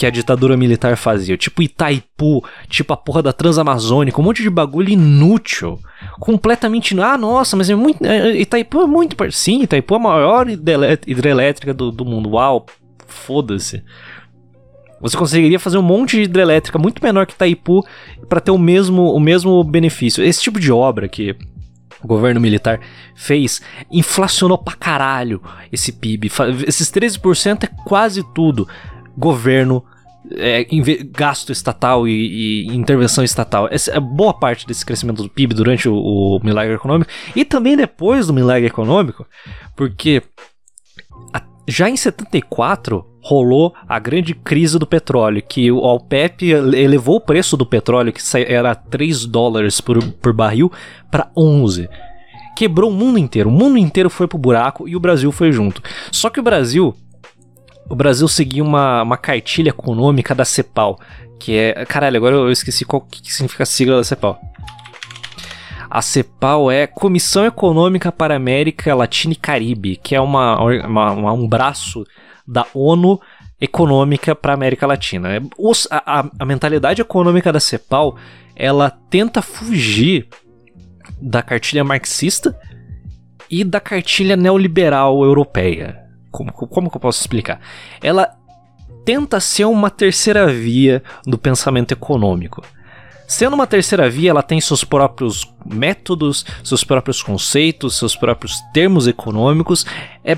que 0.02 0.06
a 0.06 0.10
ditadura 0.10 0.56
militar 0.56 0.96
fazia. 0.96 1.36
Tipo 1.36 1.62
Itaipu, 1.62 2.44
tipo 2.68 2.92
a 2.92 2.96
porra 2.96 3.22
da 3.22 3.32
Transamazônica, 3.32 4.20
um 4.20 4.24
monte 4.24 4.42
de 4.42 4.50
bagulho 4.50 4.88
inútil. 4.88 5.78
Completamente. 6.18 6.98
Ah, 7.00 7.16
nossa, 7.16 7.56
mas 7.56 7.70
é 7.70 7.76
muito. 7.76 8.04
É, 8.04 8.30
é, 8.30 8.40
Itaipu 8.40 8.82
é 8.82 8.86
muito. 8.86 9.16
Sim, 9.30 9.62
Itaipu 9.62 9.94
é 9.94 9.96
a 9.96 10.00
maior 10.00 10.48
hidrelétrica 10.48 11.72
do, 11.72 11.92
do 11.92 12.04
mundo. 12.04 12.30
Uau, 12.30 12.66
foda-se. 13.06 13.84
Você 15.00 15.16
conseguiria 15.16 15.60
fazer 15.60 15.78
um 15.78 15.82
monte 15.82 16.16
de 16.16 16.22
hidrelétrica 16.22 16.80
muito 16.80 17.00
menor 17.00 17.24
que 17.24 17.34
Itaipu 17.34 17.86
para 18.28 18.40
ter 18.40 18.50
o 18.50 18.58
mesmo, 18.58 19.14
o 19.14 19.20
mesmo 19.20 19.62
benefício. 19.62 20.24
Esse 20.24 20.42
tipo 20.42 20.58
de 20.58 20.72
obra 20.72 21.06
que 21.06 21.36
o 22.02 22.08
governo 22.08 22.40
militar 22.40 22.80
fez 23.14 23.62
inflacionou 23.88 24.58
pra 24.58 24.74
caralho 24.74 25.40
esse 25.72 25.92
PIB. 25.92 26.28
Esses 26.66 26.90
13% 26.90 27.64
é 27.64 27.68
quase 27.84 28.24
tudo 28.34 28.66
governo, 29.16 29.84
é, 30.30 30.66
gasto 31.10 31.52
estatal 31.52 32.06
e, 32.06 32.66
e, 32.68 32.76
intervenção 32.76 33.24
estatal. 33.24 33.68
Essa 33.70 33.92
é 33.92 34.00
boa 34.00 34.32
parte 34.32 34.66
desse 34.66 34.84
crescimento 34.84 35.22
do 35.22 35.28
PIB 35.28 35.54
durante 35.54 35.88
o, 35.88 35.94
o, 35.94 36.40
milagre 36.42 36.74
econômico 36.74 37.10
e 37.34 37.44
também 37.44 37.76
depois 37.76 38.26
do 38.26 38.32
milagre 38.32 38.66
econômico, 38.66 39.26
porque 39.76 40.22
a, 41.32 41.42
já 41.68 41.88
em 41.88 41.96
74 41.96 43.04
rolou 43.20 43.74
a 43.88 43.98
grande 43.98 44.34
crise 44.34 44.78
do 44.78 44.86
petróleo, 44.86 45.42
que 45.46 45.70
o 45.70 45.78
OPEP 45.78 46.50
elevou 46.50 47.16
o 47.16 47.20
preço 47.20 47.56
do 47.56 47.64
petróleo, 47.64 48.12
que 48.12 48.20
era 48.46 48.74
3 48.74 49.26
dólares 49.26 49.80
por, 49.80 50.02
por 50.14 50.32
barril, 50.32 50.72
para 51.10 51.30
11 51.36 51.88
quebrou 52.54 52.90
o 52.90 52.94
mundo 52.94 53.18
inteiro. 53.18 53.48
O 53.48 53.52
mundo 53.52 53.78
inteiro 53.78 54.10
foi 54.10 54.28
pro 54.28 54.38
buraco 54.38 54.88
e 54.88 54.94
o 54.94 55.00
Brasil 55.00 55.32
foi 55.32 55.50
junto. 55.52 55.82
Só 56.10 56.28
que 56.30 56.38
o 56.38 56.42
Brasil 56.42 56.94
o 57.88 57.94
Brasil 57.94 58.26
seguia 58.28 58.62
uma, 58.62 59.02
uma 59.02 59.16
cartilha 59.16 59.70
econômica 59.70 60.34
da 60.34 60.44
CEPAL, 60.44 60.98
que 61.38 61.56
é. 61.56 61.84
Caralho, 61.84 62.16
agora 62.16 62.36
eu 62.36 62.50
esqueci 62.50 62.84
qual 62.84 63.02
que 63.02 63.32
significa 63.32 63.64
a 63.64 63.66
sigla 63.66 63.96
da 63.96 64.04
CEPAL. 64.04 64.40
A 65.90 66.00
CEPAL 66.00 66.70
é 66.70 66.86
Comissão 66.86 67.44
Econômica 67.44 68.10
para 68.10 68.34
América 68.34 68.94
Latina 68.94 69.34
e 69.34 69.36
Caribe, 69.36 69.96
que 69.96 70.14
é 70.14 70.20
uma, 70.20 70.58
uma, 70.58 71.12
uma 71.12 71.32
um 71.32 71.46
braço 71.46 72.04
da 72.48 72.66
ONU 72.72 73.20
econômica 73.60 74.34
para 74.34 74.52
a 74.52 74.54
América 74.54 74.86
Latina. 74.86 75.36
É, 75.36 75.40
os, 75.58 75.86
a, 75.90 76.26
a, 76.38 76.44
mentalidade 76.44 77.00
econômica 77.00 77.52
da 77.52 77.60
CEPAL 77.60 78.16
ela 78.56 78.90
tenta 78.90 79.40
fugir 79.40 80.28
da 81.20 81.42
cartilha 81.42 81.84
marxista 81.84 82.58
e 83.50 83.62
da 83.62 83.78
cartilha 83.78 84.34
neoliberal 84.34 85.22
europeia. 85.22 86.01
Como, 86.32 86.50
como 86.52 86.90
que 86.90 86.96
eu 86.96 87.00
posso 87.00 87.20
explicar? 87.20 87.60
Ela 88.02 88.36
tenta 89.04 89.38
ser 89.38 89.66
uma 89.66 89.90
terceira 89.90 90.46
via 90.46 91.02
do 91.24 91.38
pensamento 91.38 91.92
econômico. 91.92 92.62
Sendo 93.28 93.54
uma 93.54 93.66
terceira 93.66 94.10
via, 94.10 94.30
ela 94.30 94.42
tem 94.42 94.60
seus 94.60 94.84
próprios 94.84 95.50
métodos, 95.64 96.44
seus 96.62 96.84
próprios 96.84 97.22
conceitos, 97.22 97.96
seus 97.96 98.16
próprios 98.16 98.60
termos 98.72 99.06
econômicos. 99.06 99.86
É, 100.24 100.36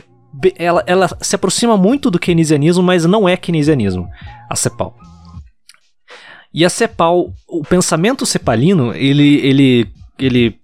ela, 0.57 0.85
ela 0.87 1.09
se 1.21 1.35
aproxima 1.35 1.77
muito 1.77 2.11
do 2.11 2.19
keynesianismo, 2.19 2.83
mas 2.83 3.05
não 3.05 3.29
é 3.29 3.37
keynesianismo, 3.37 4.09
a 4.51 4.55
CEPAL. 4.55 4.97
E 6.53 6.65
a 6.65 6.71
CEPAL, 6.71 7.33
o 7.49 7.63
pensamento 7.63 8.25
cepalino, 8.25 8.95
ele, 8.95 9.41
ele, 9.45 9.93
ele, 10.19 10.61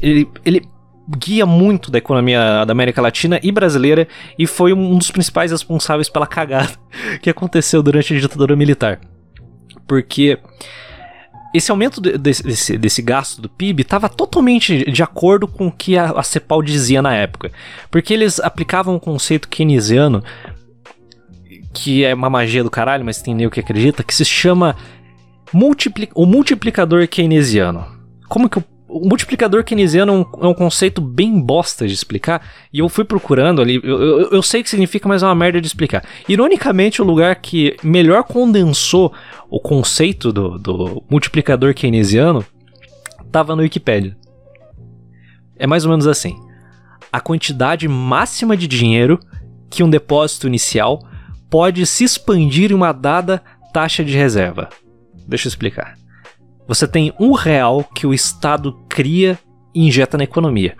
ele, 0.00 0.28
ele 0.46 0.68
guia 1.18 1.44
muito 1.44 1.90
da 1.90 1.98
economia 1.98 2.64
da 2.64 2.72
América 2.72 3.02
Latina 3.02 3.40
e 3.42 3.50
brasileira 3.50 4.06
e 4.38 4.46
foi 4.46 4.72
um 4.72 4.96
dos 4.96 5.10
principais 5.10 5.50
responsáveis 5.50 6.08
pela 6.08 6.26
cagada 6.26 6.70
que 7.20 7.30
aconteceu 7.30 7.82
durante 7.82 8.14
a 8.14 8.20
ditadura 8.20 8.54
militar. 8.54 9.00
Porque 9.86 10.38
esse 11.52 11.70
aumento 11.70 12.00
desse, 12.00 12.42
desse, 12.42 12.78
desse, 12.78 13.02
gasto 13.02 13.42
do 13.42 13.48
PIB 13.48 13.82
estava 13.82 14.08
totalmente 14.08 14.88
de 14.90 15.02
acordo 15.02 15.48
com 15.48 15.66
o 15.66 15.72
que 15.72 15.98
a, 15.98 16.12
a 16.12 16.22
CEPAL 16.22 16.62
dizia 16.62 17.02
na 17.02 17.14
época. 17.14 17.50
Porque 17.90 18.14
eles 18.14 18.38
aplicavam 18.38 18.94
um 18.94 19.00
conceito 19.00 19.48
keynesiano, 19.48 20.22
que 21.72 22.04
é 22.04 22.14
uma 22.14 22.30
magia 22.30 22.62
do 22.62 22.70
caralho, 22.70 23.04
mas 23.04 23.20
tem 23.20 23.34
nem 23.34 23.46
o 23.46 23.50
que 23.50 23.58
acredita, 23.58 24.04
que 24.04 24.14
se 24.14 24.24
chama 24.24 24.76
multipli 25.52 26.08
o 26.14 26.24
multiplicador 26.24 27.08
keynesiano. 27.08 27.84
Como 28.28 28.48
que 28.48 28.58
eu 28.58 28.64
o 28.92 29.08
multiplicador 29.08 29.62
keynesiano 29.62 30.12
é 30.12 30.16
um, 30.16 30.44
é 30.44 30.48
um, 30.48 30.54
conceito 30.54 31.00
bem 31.00 31.40
bosta 31.40 31.86
de 31.86 31.94
explicar, 31.94 32.44
e 32.72 32.80
eu 32.80 32.88
fui 32.88 33.04
procurando 33.04 33.62
ali, 33.62 33.80
eu, 33.84 34.02
eu, 34.02 34.30
eu, 34.32 34.42
sei 34.42 34.62
que 34.62 34.68
significa, 34.68 35.08
mas 35.08 35.22
é 35.22 35.26
uma 35.26 35.34
merda 35.34 35.60
de 35.60 35.66
explicar. 35.66 36.04
Ironicamente, 36.28 37.00
o 37.00 37.04
lugar 37.04 37.36
que 37.36 37.76
melhor 37.84 38.24
condensou 38.24 39.12
o 39.48 39.60
conceito 39.60 40.32
do, 40.32 40.58
do 40.58 41.04
multiplicador 41.08 41.72
keynesiano 41.72 42.44
estava 43.24 43.54
no 43.54 43.62
Wikipedia. 43.62 44.16
É 45.56 45.66
mais 45.66 45.84
ou 45.84 45.90
menos 45.90 46.08
assim: 46.08 46.36
a 47.12 47.20
quantidade 47.20 47.86
máxima 47.86 48.56
de 48.56 48.66
dinheiro 48.66 49.20
que 49.70 49.84
um 49.84 49.90
depósito 49.90 50.48
inicial 50.48 51.00
pode 51.48 51.86
se 51.86 52.02
expandir 52.02 52.72
em 52.72 52.74
uma 52.74 52.92
dada 52.92 53.40
taxa 53.72 54.04
de 54.04 54.16
reserva. 54.16 54.68
Deixa 55.28 55.46
eu 55.46 55.50
explicar. 55.50 55.96
Você 56.70 56.86
tem 56.86 57.12
um 57.18 57.32
real 57.32 57.82
que 57.82 58.06
o 58.06 58.14
Estado 58.14 58.78
cria 58.88 59.36
e 59.74 59.88
injeta 59.88 60.16
na 60.16 60.22
economia. 60.22 60.76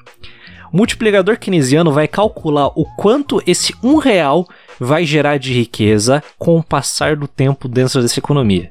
O 0.73 0.77
multiplicador 0.77 1.37
keynesiano 1.37 1.91
vai 1.91 2.07
calcular 2.07 2.69
o 2.77 2.85
quanto 2.97 3.43
esse 3.45 3.75
um 3.83 3.97
real 3.97 4.47
vai 4.79 5.05
gerar 5.05 5.37
de 5.37 5.53
riqueza 5.53 6.23
com 6.39 6.57
o 6.57 6.63
passar 6.63 7.17
do 7.17 7.27
tempo 7.27 7.67
dentro 7.67 8.01
dessa 8.01 8.21
economia. 8.21 8.71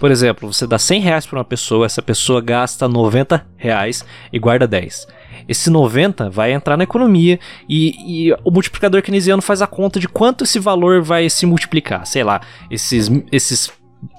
Por 0.00 0.10
exemplo, 0.10 0.52
você 0.52 0.66
dá 0.66 0.76
100 0.76 1.00
reais 1.00 1.24
para 1.24 1.38
uma 1.38 1.44
pessoa, 1.44 1.86
essa 1.86 2.02
pessoa 2.02 2.40
gasta 2.40 2.88
90 2.88 3.46
reais 3.56 4.04
e 4.32 4.38
guarda 4.40 4.66
10. 4.66 5.06
Esse 5.48 5.70
90 5.70 6.30
vai 6.30 6.52
entrar 6.52 6.76
na 6.76 6.82
economia 6.82 7.38
e, 7.68 8.26
e, 8.28 8.32
o 8.42 8.50
multiplicador 8.50 9.02
keynesiano 9.02 9.40
faz 9.40 9.62
a 9.62 9.68
conta 9.68 10.00
de 10.00 10.08
quanto 10.08 10.42
esse 10.42 10.58
valor 10.58 11.00
vai 11.00 11.30
se 11.30 11.46
multiplicar. 11.46 12.04
Sei 12.08 12.24
lá, 12.24 12.40
esses, 12.68 13.08
esses 13.30 13.70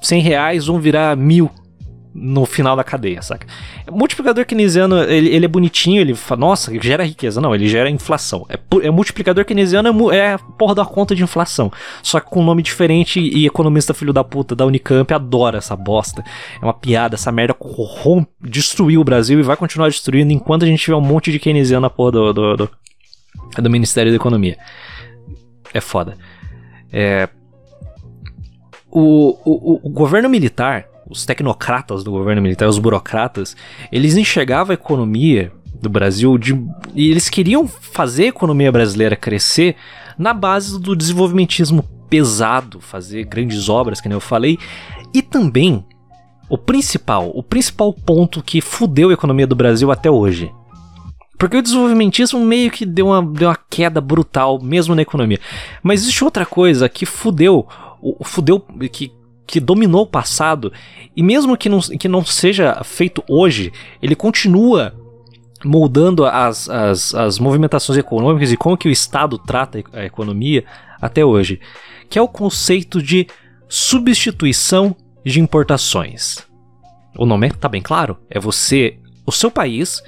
100 0.02 0.22
reais 0.22 0.68
vão 0.68 0.80
virar 0.80 1.18
mil 1.18 1.52
no 2.14 2.46
final 2.46 2.76
da 2.76 2.84
cadeia, 2.84 3.22
saca? 3.22 3.48
Multiplicador 3.90 4.46
keynesiano, 4.46 5.02
ele, 5.04 5.30
ele 5.30 5.46
é 5.46 5.48
bonitinho, 5.48 6.02
ele 6.02 6.14
fala, 6.14 6.42
nossa, 6.42 6.72
gera 6.82 7.04
riqueza. 7.04 7.40
Não, 7.40 7.56
ele 7.56 7.68
gera 7.68 7.90
inflação. 7.90 8.46
É, 8.50 8.60
é 8.86 8.92
multiplicador 8.92 9.46
keynesiano 9.46 10.12
é, 10.12 10.18
é 10.18 10.38
porra 10.58 10.76
da 10.76 10.86
conta 10.86 11.16
de 11.16 11.24
inflação. 11.24 11.72
Só 12.04 12.20
que 12.20 12.30
com 12.30 12.42
um 12.42 12.46
nome 12.46 12.62
diferente 12.62 13.20
e 13.20 13.46
economista 13.46 13.94
filho 13.94 14.12
da 14.12 14.24
puta 14.24 14.56
da 14.56 14.66
Unicamp 14.66 15.14
adora 15.14 15.58
essa 15.58 15.76
bosta. 15.76 16.24
É 16.62 16.66
uma 16.66 16.74
piada, 16.74 17.16
essa 17.16 17.32
merda 17.32 17.54
corrompe, 17.54 18.30
destruiu 18.42 19.00
o 19.00 19.06
Brasil 19.06 19.40
e 19.40 19.44
vai 19.44 19.56
continuar 19.56 19.88
destruindo 19.88 20.34
enquanto 20.34 20.64
a 20.64 20.68
gente 20.68 20.84
tiver 20.84 20.98
um 20.98 21.02
monte 21.02 21.32
de 21.32 21.40
keynesiano 21.40 21.82
na 21.82 21.90
porra 21.90 22.12
do, 22.12 22.34
do, 22.34 22.58
do, 22.58 22.70
do 23.58 23.70
Ministério 23.70 24.12
da 24.12 24.18
Economia. 24.18 24.58
É 25.74 25.80
foda. 25.80 26.18
É... 26.92 27.30
O, 28.94 29.38
o, 29.46 29.88
o 29.88 29.90
governo 29.90 30.28
militar 30.28 30.91
os 31.12 31.26
tecnocratas 31.26 32.04
do 32.04 32.12
governo 32.12 32.42
militar, 32.42 32.68
os 32.68 32.80
burocratas, 32.80 33.56
eles 33.92 34.16
enxergavam 34.16 34.72
a 34.72 34.76
economia 34.76 35.52
do 35.82 35.90
Brasil 35.90 36.38
de, 36.38 36.54
e 36.96 37.10
eles 37.10 37.28
queriam 37.28 37.68
fazer 37.68 38.26
a 38.26 38.28
economia 38.28 38.72
brasileira 38.72 39.16
crescer 39.16 39.76
na 40.18 40.34
base 40.34 40.80
do 40.80 40.96
desenvolvimentismo 40.96 41.84
pesado, 42.10 42.80
fazer 42.80 43.26
grandes 43.26 43.68
obras, 43.68 44.00
que 44.00 44.08
nem 44.08 44.16
eu 44.16 44.22
falei, 44.22 44.58
e 45.14 45.22
também 45.22 45.86
o 46.50 46.58
principal, 46.58 47.32
o 47.34 47.42
principal 47.42 47.94
ponto 47.94 48.44
que 48.44 48.62
fudeu 48.62 49.10
a 49.10 49.14
economia 49.14 49.48
do 49.48 49.56
Brasil 49.56 49.92
até 49.92 50.10
hoje. 50.10 50.52
Porque 51.38 51.58
o 51.58 51.62
desenvolvimentismo 51.62 52.40
meio 52.40 52.70
que 52.70 52.86
deu 52.86 53.08
uma, 53.08 53.24
deu 53.24 53.50
uma 53.50 53.58
queda 53.70 54.00
brutal, 54.00 54.62
mesmo 54.62 54.94
na 54.94 55.02
economia. 55.02 55.40
Mas 55.82 56.02
existe 56.02 56.24
outra 56.24 56.46
coisa 56.46 56.88
que 56.88 57.06
fudeu, 57.06 57.68
o, 58.00 58.24
fudeu, 58.24 58.60
que 58.92 59.12
que 59.52 59.60
dominou 59.60 60.04
o 60.04 60.08
passado, 60.08 60.72
e 61.14 61.22
mesmo 61.22 61.58
que 61.58 61.68
não, 61.68 61.82
que 61.82 62.08
não 62.08 62.24
seja 62.26 62.82
feito 62.86 63.22
hoje, 63.28 63.74
ele 64.02 64.16
continua 64.16 64.96
moldando 65.64 66.26
as, 66.26 66.70
as, 66.70 67.14
as 67.14 67.38
movimentações 67.38 68.00
econômicas 68.00 68.50
e 68.50 68.56
como 68.58 68.78
que 68.78 68.88
o 68.88 68.92
Estado 68.92 69.38
trata 69.38 69.84
a 69.92 70.06
economia 70.06 70.64
até 71.02 71.26
hoje, 71.26 71.60
que 72.10 72.18
é 72.18 72.22
o 72.22 72.30
conceito 72.30 73.02
de 73.04 73.28
substituição 73.68 74.96
de 75.26 75.42
importações. 75.42 76.48
O 77.18 77.26
nome 77.26 77.48
está 77.48 77.68
bem 77.68 77.82
claro, 77.82 78.18
é 78.30 78.40
você, 78.40 78.98
o 79.26 79.34
seu 79.34 79.52
país, 79.52 80.02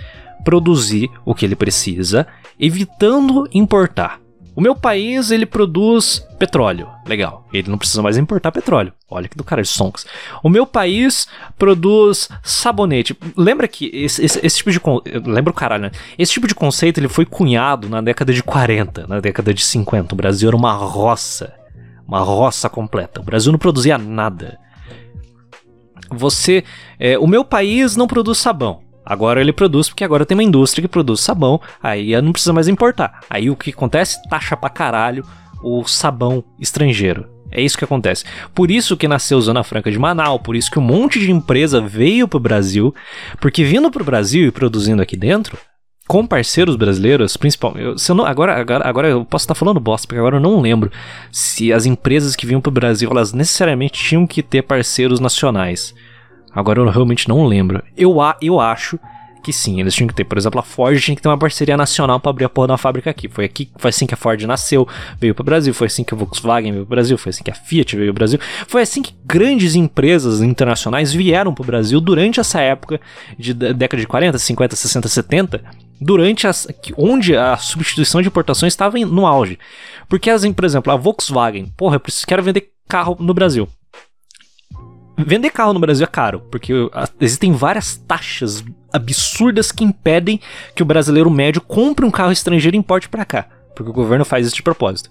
produzir 0.46 1.10
o 1.26 1.36
que 1.36 1.44
ele 1.44 1.56
precisa, 1.56 2.26
evitando 2.58 3.46
importar. 3.54 4.23
O 4.56 4.62
meu 4.62 4.76
país, 4.76 5.32
ele 5.32 5.46
produz 5.46 6.20
petróleo. 6.38 6.88
Legal. 7.08 7.48
Ele 7.52 7.72
não 7.72 7.78
precisa 7.78 8.04
mais 8.04 8.18
importar 8.18 8.52
petróleo. 8.52 8.94
Olha 9.10 9.28
que 9.28 9.36
do 9.36 9.44
cara 9.44 9.64
de 9.64 9.68
sons. 9.68 10.06
O 10.44 10.50
meu 10.50 10.66
país 10.66 11.28
produz 11.58 12.30
sabonete. 12.44 13.18
Lembra 13.36 13.68
que 13.68 13.90
esse, 13.94 14.24
esse, 14.24 14.46
esse 14.46 14.58
tipo 14.58 14.72
de... 14.72 14.80
Lembra 15.26 15.52
o 15.52 15.56
caralho, 15.56 15.84
né? 15.84 15.92
Esse 16.20 16.34
tipo 16.34 16.48
de 16.48 16.54
conceito, 16.54 17.00
ele 17.00 17.08
foi 17.08 17.26
cunhado 17.26 17.90
na 17.90 18.00
década 18.00 18.32
de 18.32 18.44
40, 18.44 19.08
na 19.08 19.20
década 19.20 19.54
de 19.54 19.64
50. 19.64 20.14
O 20.14 20.18
Brasil 20.18 20.50
era 20.50 20.56
uma 20.56 20.74
roça. 20.74 21.54
Uma 22.08 22.20
roça 22.20 22.70
completa. 22.70 23.22
O 23.22 23.24
Brasil 23.24 23.52
não 23.52 23.60
produzia 23.60 23.98
nada. 23.98 24.60
Você... 26.12 26.64
É, 27.00 27.18
o 27.18 27.26
meu 27.26 27.44
país 27.44 27.96
não 27.96 28.06
produz 28.06 28.38
sabão. 28.38 28.83
Agora 29.06 29.42
ele 29.42 29.54
produz 29.54 29.90
porque 29.90 30.04
agora 30.04 30.26
tem 30.26 30.36
uma 30.36 30.44
indústria 30.44 30.82
que 30.82 30.88
produz 30.88 31.20
sabão, 31.20 31.60
aí 31.82 32.20
não 32.22 32.32
precisa 32.32 32.54
mais 32.54 32.68
importar. 32.68 33.22
Aí 33.30 33.50
o 33.50 33.56
que 33.56 33.72
acontece? 33.72 34.18
Taxa 34.30 34.56
pra 34.56 34.70
caralho 34.70 35.26
o 35.64 35.86
sabão 35.86 36.44
estrangeiro. 36.60 37.28
É 37.52 37.62
isso 37.62 37.78
que 37.78 37.86
acontece. 37.86 38.26
Por 38.54 38.72
isso 38.72 38.98
que 38.98 39.08
nasceu 39.08 39.40
Zona 39.40 39.64
Franca 39.64 39.92
de 39.92 40.00
Manaus, 40.00 40.42
por 40.42 40.56
isso 40.56 40.72
que 40.72 40.80
um 40.80 40.84
monte 40.84 41.20
de 41.20 41.32
empresa 41.32 41.80
veio 41.80 42.28
pro 42.28 42.40
Brasil, 42.40 42.94
porque 43.40 43.64
vindo 43.64 43.92
pro 43.92 44.04
Brasil 44.04 44.48
e 44.48 44.52
produzindo 44.52 45.02
aqui 45.02 45.16
dentro, 45.16 45.56
com 46.08 46.26
parceiros 46.26 46.76
brasileiros, 46.76 47.38
principalmente. 47.38 48.02
Se 48.02 48.12
eu 48.12 48.16
não, 48.16 48.26
agora, 48.26 48.60
agora, 48.60 48.88
agora 48.88 49.08
eu 49.08 49.24
posso 49.24 49.44
estar 49.44 49.56
falando 49.56 49.80
bosta, 49.80 50.08
porque 50.08 50.20
agora 50.20 50.38
eu 50.38 50.42
não 50.42 50.60
lembro 50.60 50.92
se 51.32 51.72
as 51.72 51.86
empresas 51.86 52.36
que 52.36 52.46
vinham 52.46 52.60
pro 52.60 52.72
Brasil, 52.72 53.10
elas 53.10 53.34
necessariamente 53.34 54.04
tinham 54.04 54.26
que 54.26 54.42
ter 54.42 54.64
parceiros 54.64 55.20
nacionais. 55.20 55.94
Agora 56.56 56.80
eu 56.80 56.90
realmente 56.90 57.28
não 57.28 57.46
lembro. 57.46 57.84
Eu, 57.98 58.18
eu 58.42 58.60
acho 58.60 59.00
que 59.44 59.52
sim, 59.52 59.80
eles 59.80 59.94
tinham 59.94 60.08
que 60.08 60.16
ter. 60.16 60.24
Por 60.24 60.38
exemplo, 60.38 60.60
a 60.60 60.64
Ford 60.64 60.98
tinha 61.00 61.16
que 61.16 61.22
ter 61.22 61.28
uma 61.28 61.38
parceria 61.38 61.76
nacional 61.76 62.20
para 62.20 62.30
abrir 62.30 62.46
a 62.46 62.50
porra 62.50 62.70
da 62.70 62.78
fábrica 62.78 63.10
aqui. 63.10 63.28
Foi 63.28 63.44
aqui, 63.44 63.70
foi 63.76 63.90
assim 63.90 64.08
que 64.08 64.14
a 64.14 64.18
Ford 64.18 64.42
nasceu, 64.44 64.88
veio 65.20 65.36
para 65.36 65.42
o 65.42 65.46
Brasil. 65.46 65.74
Foi 65.74 65.88
assim 65.88 66.04
que 66.04 66.14
a 66.14 66.18
Volkswagen 66.18 66.72
veio 66.72 66.86
para 66.86 66.94
o 66.94 66.96
Brasil. 66.96 67.18
Foi 67.18 67.30
assim 67.30 67.44
que 67.44 67.52
a 67.52 67.54
Fiat 67.54 67.96
veio 67.96 68.08
para 68.08 68.12
o 68.12 68.20
Brasil. 68.20 68.40
Foi 68.68 68.82
assim 68.82 69.02
que 69.02 69.14
grandes 69.26 69.76
empresas 69.76 70.42
internacionais 70.42 71.14
vieram 71.14 71.54
para 71.54 71.62
o 71.62 71.66
Brasil 71.66 72.00
durante 72.00 72.40
essa 72.40 72.62
época 72.62 73.02
de 73.38 73.54
década 73.54 74.00
de 74.00 74.08
40, 74.08 74.38
50, 74.38 74.76
60, 74.76 75.08
70. 75.10 75.62
Durante 76.00 76.48
as, 76.48 76.68
onde 76.98 77.36
a 77.36 77.58
substituição 77.58 78.22
de 78.22 78.30
importações 78.30 78.74
estava 78.74 78.98
no 79.00 79.28
auge. 79.28 79.60
Porque, 80.08 80.30
as, 80.30 80.46
por 80.48 80.66
exemplo, 80.66 80.92
a 80.92 80.96
Volkswagen, 80.96 81.72
porra, 81.78 81.98
eu 81.98 82.00
preciso, 82.00 82.26
quero 82.26 82.44
vender 82.44 82.70
carro 82.88 83.18
no 83.20 83.34
Brasil. 83.34 83.68
Vender 85.18 85.52
carro 85.52 85.74
no 85.74 85.80
Brasil 85.80 86.04
é 86.04 86.08
caro, 86.08 86.42
porque 86.52 86.74
existem 87.20 87.52
várias 87.52 87.96
taxas 87.96 88.64
absurdas 88.92 89.72
que 89.72 89.84
impedem 89.84 90.40
que 90.76 90.82
o 90.82 90.86
brasileiro 90.86 91.30
médio 91.30 91.62
compre 91.62 92.06
um 92.06 92.12
carro 92.12 92.32
estrangeiro 92.32 92.76
e 92.76 92.80
importe 92.80 93.08
para 93.08 93.26
cá, 93.26 93.48
porque 93.76 93.90
o 93.90 93.94
governo 93.94 94.26
faz 94.26 94.48
isso 94.48 94.56
de 94.56 94.64
propósito. 94.64 95.10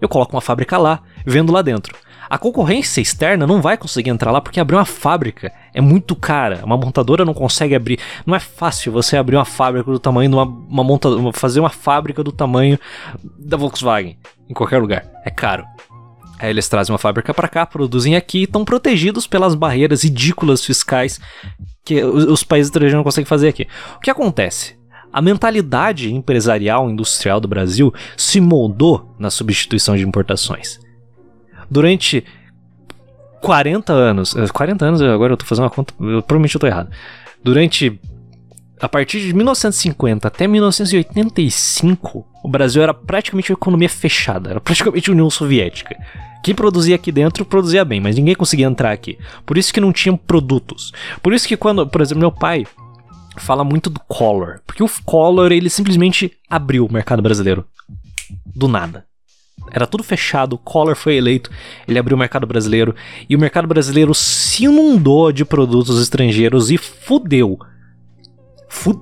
Eu 0.00 0.08
coloco 0.08 0.34
uma 0.34 0.40
fábrica 0.40 0.78
lá, 0.78 1.02
vendo 1.26 1.52
lá 1.52 1.60
dentro. 1.60 1.94
A 2.30 2.36
concorrência 2.36 3.00
externa 3.00 3.46
não 3.46 3.62
vai 3.62 3.78
conseguir 3.78 4.10
entrar 4.10 4.30
lá 4.30 4.40
porque 4.40 4.60
abrir 4.60 4.76
uma 4.76 4.84
fábrica 4.84 5.50
é 5.72 5.80
muito 5.80 6.14
cara. 6.14 6.60
Uma 6.62 6.76
montadora 6.76 7.24
não 7.24 7.32
consegue 7.32 7.74
abrir. 7.74 7.98
Não 8.26 8.34
é 8.34 8.40
fácil 8.40 8.92
você 8.92 9.16
abrir 9.16 9.36
uma 9.36 9.46
fábrica 9.46 9.90
do 9.90 9.98
tamanho 9.98 10.28
de 10.28 10.36
uma, 10.36 10.44
uma 10.44 10.84
montadora, 10.84 11.32
fazer 11.32 11.58
uma 11.58 11.70
fábrica 11.70 12.22
do 12.22 12.30
tamanho 12.30 12.78
da 13.38 13.56
Volkswagen 13.56 14.18
em 14.48 14.52
qualquer 14.52 14.78
lugar. 14.78 15.06
É 15.24 15.30
caro. 15.30 15.64
Aí 16.38 16.50
eles 16.50 16.68
trazem 16.68 16.92
uma 16.92 16.98
fábrica 16.98 17.34
para 17.34 17.48
cá, 17.48 17.66
produzem 17.66 18.14
aqui 18.14 18.40
e 18.40 18.44
estão 18.44 18.64
protegidos 18.64 19.26
pelas 19.26 19.54
barreiras 19.54 20.04
ridículas 20.04 20.64
fiscais 20.64 21.20
que 21.84 22.02
os 22.02 22.44
países 22.44 22.68
estrangeiros 22.68 22.96
não 22.96 23.04
conseguem 23.04 23.26
fazer 23.26 23.48
aqui. 23.48 23.66
O 23.96 24.00
que 24.00 24.10
acontece? 24.10 24.78
A 25.12 25.22
mentalidade 25.22 26.12
empresarial 26.12 26.88
industrial 26.90 27.40
do 27.40 27.48
Brasil 27.48 27.92
se 28.16 28.40
moldou 28.40 29.14
na 29.18 29.30
substituição 29.30 29.96
de 29.96 30.06
importações. 30.06 30.78
Durante 31.70 32.24
40 33.40 33.92
anos, 33.92 34.34
40 34.52 34.84
eh, 34.84 34.88
anos, 34.88 35.02
agora 35.02 35.32
eu 35.32 35.36
tô 35.36 35.44
fazendo 35.44 35.64
uma 35.64 35.70
conta, 35.70 35.94
eu, 35.98 36.22
provavelmente 36.22 36.54
eu 36.54 36.60
tô 36.60 36.66
errado. 36.66 36.90
Durante 37.42 37.98
a 38.80 38.88
partir 38.88 39.20
de 39.20 39.32
1950 39.34 40.28
até 40.28 40.46
1985, 40.46 42.26
o 42.44 42.48
Brasil 42.48 42.82
era 42.82 42.94
praticamente 42.94 43.50
uma 43.50 43.56
economia 43.56 43.88
fechada, 43.88 44.50
era 44.50 44.60
praticamente 44.60 45.10
União 45.10 45.28
Soviética. 45.30 45.96
Quem 46.42 46.54
produzia 46.54 46.94
aqui 46.94 47.10
dentro 47.10 47.44
produzia 47.44 47.84
bem, 47.84 48.00
mas 48.00 48.16
ninguém 48.16 48.34
conseguia 48.34 48.66
entrar 48.66 48.92
aqui. 48.92 49.18
Por 49.44 49.58
isso 49.58 49.72
que 49.72 49.80
não 49.80 49.92
tinham 49.92 50.16
produtos. 50.16 50.92
Por 51.22 51.32
isso 51.32 51.46
que 51.46 51.56
quando, 51.56 51.86
por 51.86 52.00
exemplo, 52.00 52.20
meu 52.20 52.32
pai 52.32 52.66
fala 53.36 53.64
muito 53.64 53.88
do 53.88 54.00
Collor, 54.00 54.60
porque 54.66 54.82
o 54.82 54.90
Collor 55.04 55.52
ele 55.52 55.70
simplesmente 55.70 56.32
abriu 56.48 56.86
o 56.86 56.92
mercado 56.92 57.22
brasileiro 57.22 57.64
do 58.44 58.68
nada. 58.68 59.06
Era 59.70 59.86
tudo 59.86 60.02
fechado, 60.02 60.54
o 60.54 60.58
Collor 60.58 60.96
foi 60.96 61.16
eleito, 61.16 61.50
ele 61.86 61.98
abriu 61.98 62.16
o 62.16 62.18
mercado 62.18 62.46
brasileiro 62.46 62.94
e 63.28 63.36
o 63.36 63.38
mercado 63.38 63.68
brasileiro 63.68 64.14
se 64.14 64.64
inundou 64.64 65.30
de 65.30 65.44
produtos 65.44 66.00
estrangeiros 66.00 66.70
e 66.70 66.78
fudeu 66.78 67.58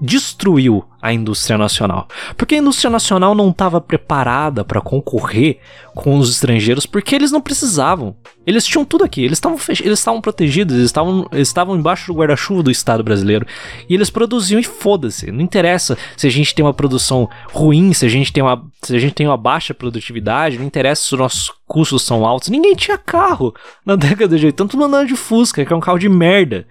destruiu 0.01 0.85
a 1.01 1.13
indústria 1.13 1.57
nacional. 1.57 2.09
Porque 2.37 2.55
a 2.55 2.59
indústria 2.59 2.91
nacional 2.91 3.35
não 3.35 3.51
estava 3.51 3.81
preparada 3.81 4.65
para 4.65 4.81
concorrer 4.81 5.59
com 5.95 6.19
os 6.19 6.31
estrangeiros, 6.31 6.85
porque 6.85 7.15
eles 7.15 7.31
não 7.31 7.41
precisavam. 7.41 8.17
Eles 8.47 8.65
tinham 8.65 8.85
tudo 8.85 9.05
aqui, 9.05 9.23
eles 9.23 9.39
estavam 9.39 9.59
eles 9.69 9.99
estavam 9.99 10.21
protegidos, 10.21 10.75
eles 10.75 10.87
estavam 10.87 11.29
estavam 11.33 11.77
embaixo 11.77 12.13
do 12.13 12.19
guarda-chuva 12.19 12.63
do 12.63 12.71
Estado 12.71 13.03
brasileiro. 13.03 13.47
E 13.89 13.95
eles 13.95 14.11
produziam 14.11 14.59
e 14.59 14.65
foda-se, 14.65 15.31
não 15.31 15.41
interessa 15.41 15.97
se 16.17 16.27
a 16.27 16.31
gente 16.31 16.55
tem 16.55 16.65
uma 16.65 16.75
produção 16.75 17.29
ruim, 17.53 17.93
se 17.93 18.05
a 18.05 18.09
gente 18.09 18.33
tem 18.33 18.43
uma 18.43 18.65
se 18.83 18.95
a 18.95 18.99
gente 18.99 19.15
tem 19.15 19.27
uma 19.27 19.37
baixa 19.37 19.75
produtividade, 19.75 20.59
não 20.59 20.65
interessa 20.67 21.03
se 21.03 21.15
os 21.15 21.19
nossos 21.19 21.53
custos 21.67 22.03
são 22.03 22.27
altos. 22.27 22.49
Ninguém 22.49 22.75
tinha 22.75 22.99
carro 22.99 23.55
na 23.85 23.95
década 23.97 24.37
de 24.37 24.47
80, 24.47 24.57
todo 24.57 24.81
mundo 24.81 24.95
andando 24.95 25.09
de 25.09 25.17
Fusca, 25.17 25.65
que 25.65 25.73
é 25.73 25.77
um 25.77 25.81
carro 25.81 25.99
de 25.99 26.09
merda. 26.09 26.67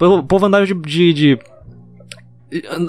O 0.00 0.22
povo 0.22 0.46
andava 0.46 0.66
de, 0.66 0.74
de, 0.74 1.12
de 1.14 1.38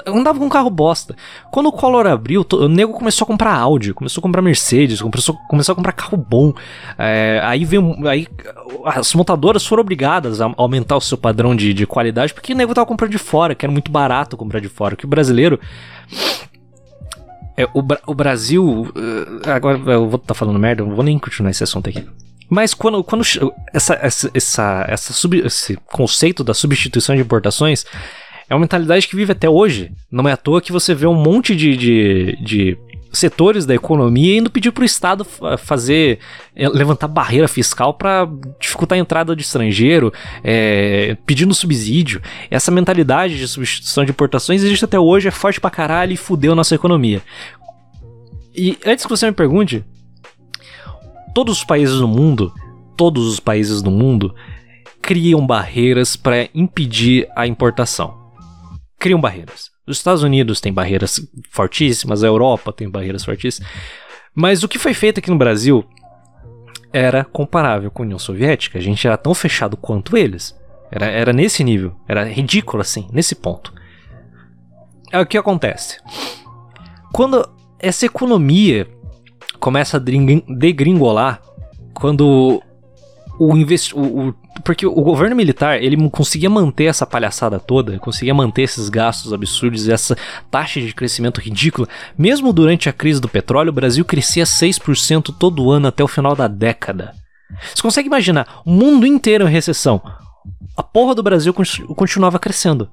andava 0.06 0.40
com 0.40 0.46
um 0.46 0.50
carro 0.50 0.70
bosta. 0.70 1.16
Quando 1.52 1.68
o 1.68 1.72
Collor 1.72 2.08
abriu, 2.08 2.46
o 2.54 2.68
nego 2.68 2.94
começou 2.94 3.26
a 3.26 3.28
comprar 3.28 3.54
Audi, 3.54 3.94
começou 3.94 4.22
a 4.22 4.24
comprar 4.24 4.42
Mercedes, 4.42 5.02
começou, 5.02 5.36
começou 5.50 5.74
a 5.74 5.76
comprar 5.76 5.92
carro 5.92 6.18
bom. 6.18 6.54
É, 6.98 7.42
aí 7.44 7.66
veio. 7.66 8.08
Aí 8.08 8.28
as 8.86 9.14
montadoras 9.14 9.66
foram 9.66 9.82
obrigadas 9.82 10.40
a 10.40 10.52
aumentar 10.56 10.96
o 10.96 11.02
seu 11.02 11.18
padrão 11.18 11.56
de, 11.56 11.74
de 11.74 11.86
qualidade, 11.86 12.34
porque 12.34 12.54
o 12.54 12.56
nego 12.56 12.74
tava 12.74 12.88
comprando 12.88 13.12
de 13.12 13.18
fora, 13.18 13.54
que 13.54 13.66
era 13.66 13.72
muito 13.72 13.92
barato 13.92 14.38
comprar 14.38 14.62
de 14.62 14.70
fora. 14.70 14.96
Que 14.96 15.06
o 15.06 15.10
brasileiro. 15.10 15.60
É, 17.58 17.66
o, 17.66 17.84
o 18.08 18.16
Brasil. 18.16 18.90
Eh, 18.96 19.52
agora 19.52 19.78
eu 19.78 20.08
vou 20.08 20.16
estar 20.16 20.30
tá 20.30 20.34
falando 20.34 20.58
merda, 20.58 20.86
não 20.86 20.96
vou 20.96 21.04
nem 21.04 21.20
continuar 21.20 21.52
esse 21.52 21.64
assunto 21.64 21.90
aqui. 21.90 22.08
Mas 22.50 22.74
quando, 22.74 23.04
quando 23.04 23.24
essa, 23.74 23.94
essa, 24.02 24.32
essa, 24.34 24.86
essa 24.88 25.14
sub, 25.14 25.38
esse 25.46 25.76
conceito 25.86 26.44
da 26.44 26.54
substituição 26.54 27.16
de 27.16 27.22
importações 27.22 27.86
é 28.50 28.56
uma 28.56 28.62
mentalidade 28.62 29.08
que 29.08 29.16
vive 29.16 29.32
até 29.32 29.48
hoje. 29.48 29.92
Não 30.12 30.28
é 30.28 30.32
à 30.32 30.38
toa 30.38 30.62
que 30.62 30.72
você 30.72 30.96
vê 30.96 31.06
um 31.06 31.14
monte 31.14 31.56
de, 31.56 31.78
de, 31.78 32.38
de 32.42 32.78
setores 33.14 33.64
da 33.64 33.76
economia 33.76 34.40
indo 34.40 34.50
pedir 34.50 34.72
para 34.72 34.82
o 34.82 34.86
Estado 34.86 35.24
fazer, 35.60 36.18
é, 36.56 36.68
levantar 36.68 37.08
barreira 37.08 37.48
fiscal 37.48 37.94
para 37.94 38.28
dificultar 38.60 38.98
a 38.98 39.00
entrada 39.00 39.36
de 39.36 39.44
estrangeiro, 39.44 40.12
é, 40.44 41.16
pedindo 41.28 41.54
subsídio. 41.54 42.22
Essa 42.50 42.72
mentalidade 42.72 43.38
de 43.38 43.48
substituição 43.48 44.04
de 44.04 44.12
importações 44.12 44.64
existe 44.64 44.84
até 44.84 45.00
hoje, 45.00 45.28
é 45.28 45.32
forte 45.32 45.62
pra 45.62 45.70
caralho 45.70 46.14
e 46.14 46.18
fudeu 46.18 46.56
nossa 46.56 46.74
economia. 46.74 47.22
E 48.56 48.80
antes 48.84 49.06
que 49.06 49.12
você 49.12 49.28
me 49.28 49.32
pergunte, 49.32 49.86
todos 51.36 51.60
os 51.60 51.64
países 51.64 52.00
do 52.00 52.08
mundo, 52.08 52.52
todos 52.98 53.28
os 53.28 53.40
países 53.40 53.84
do 53.84 53.92
mundo 53.92 54.34
criam 55.04 55.46
barreiras 55.46 56.16
para 56.16 56.50
impedir 56.54 57.28
a 57.36 57.46
importação 57.46 58.19
criam 59.00 59.20
barreiras. 59.20 59.72
Os 59.88 59.98
Estados 59.98 60.22
Unidos 60.22 60.62
têm 60.62 60.74
barreiras 60.74 61.20
fortíssimas, 61.50 62.24
a 62.24 62.28
Europa 62.28 62.74
tem 62.74 62.90
barreiras 62.90 63.24
fortíssimas. 63.24 63.72
Mas 64.36 64.62
o 64.62 64.68
que 64.68 64.78
foi 64.78 64.94
feito 64.94 65.20
aqui 65.20 65.30
no 65.30 65.38
Brasil 65.38 65.84
era 66.94 67.24
comparável 67.24 67.90
com 67.90 68.04
a 68.04 68.06
União 68.06 68.20
Soviética. 68.20 68.78
A 68.78 68.82
gente 68.82 69.08
era 69.08 69.18
tão 69.18 69.34
fechado 69.34 69.78
quanto 69.78 70.18
eles. 70.18 70.56
Era, 70.92 71.06
era 71.06 71.34
nesse 71.34 71.64
nível. 71.64 71.96
Era 72.08 72.24
ridículo 72.26 72.82
assim, 72.82 73.08
nesse 73.12 73.36
ponto. 73.36 73.74
É 75.12 75.20
o 75.20 75.26
que 75.26 75.38
acontece. 75.38 76.00
Quando 77.12 77.48
essa 77.80 78.06
economia 78.06 78.88
começa 79.60 79.98
a 79.98 80.00
degringolar, 80.00 81.42
quando 81.94 82.62
o, 83.40 83.58
invest... 83.58 83.94
o, 83.96 84.30
o 84.30 84.36
porque 84.64 84.86
o 84.86 85.02
governo 85.02 85.36
militar, 85.36 85.82
ele 85.82 86.10
conseguia 86.10 86.50
manter 86.50 86.86
essa 86.86 87.06
palhaçada 87.06 87.60
toda, 87.60 88.00
conseguia 88.00 88.34
manter 88.34 88.64
esses 88.64 88.90
gastos 88.90 89.34
absurdos 89.34 89.88
essa 89.88 90.18
taxa 90.50 90.80
de 90.82 90.94
crescimento 90.94 91.40
ridícula. 91.40 91.88
Mesmo 92.18 92.54
durante 92.54 92.90
a 92.90 92.94
crise 92.94 93.20
do 93.20 93.30
petróleo, 93.30 93.70
o 93.70 93.74
Brasil 93.74 94.04
crescia 94.06 94.44
6% 94.44 95.34
todo 95.38 95.72
ano 95.72 95.88
até 95.88 96.04
o 96.04 96.08
final 96.08 96.36
da 96.36 96.48
década. 96.48 97.14
Você 97.74 97.82
consegue 97.82 98.08
imaginar 98.08 98.62
o 98.66 98.72
mundo 98.72 99.06
inteiro 99.06 99.48
em 99.48 99.52
recessão? 99.52 100.02
A 100.76 100.84
porra 100.84 101.16
do 101.16 101.24
Brasil 101.24 101.54
continuava 101.96 102.40
crescendo. 102.40 102.90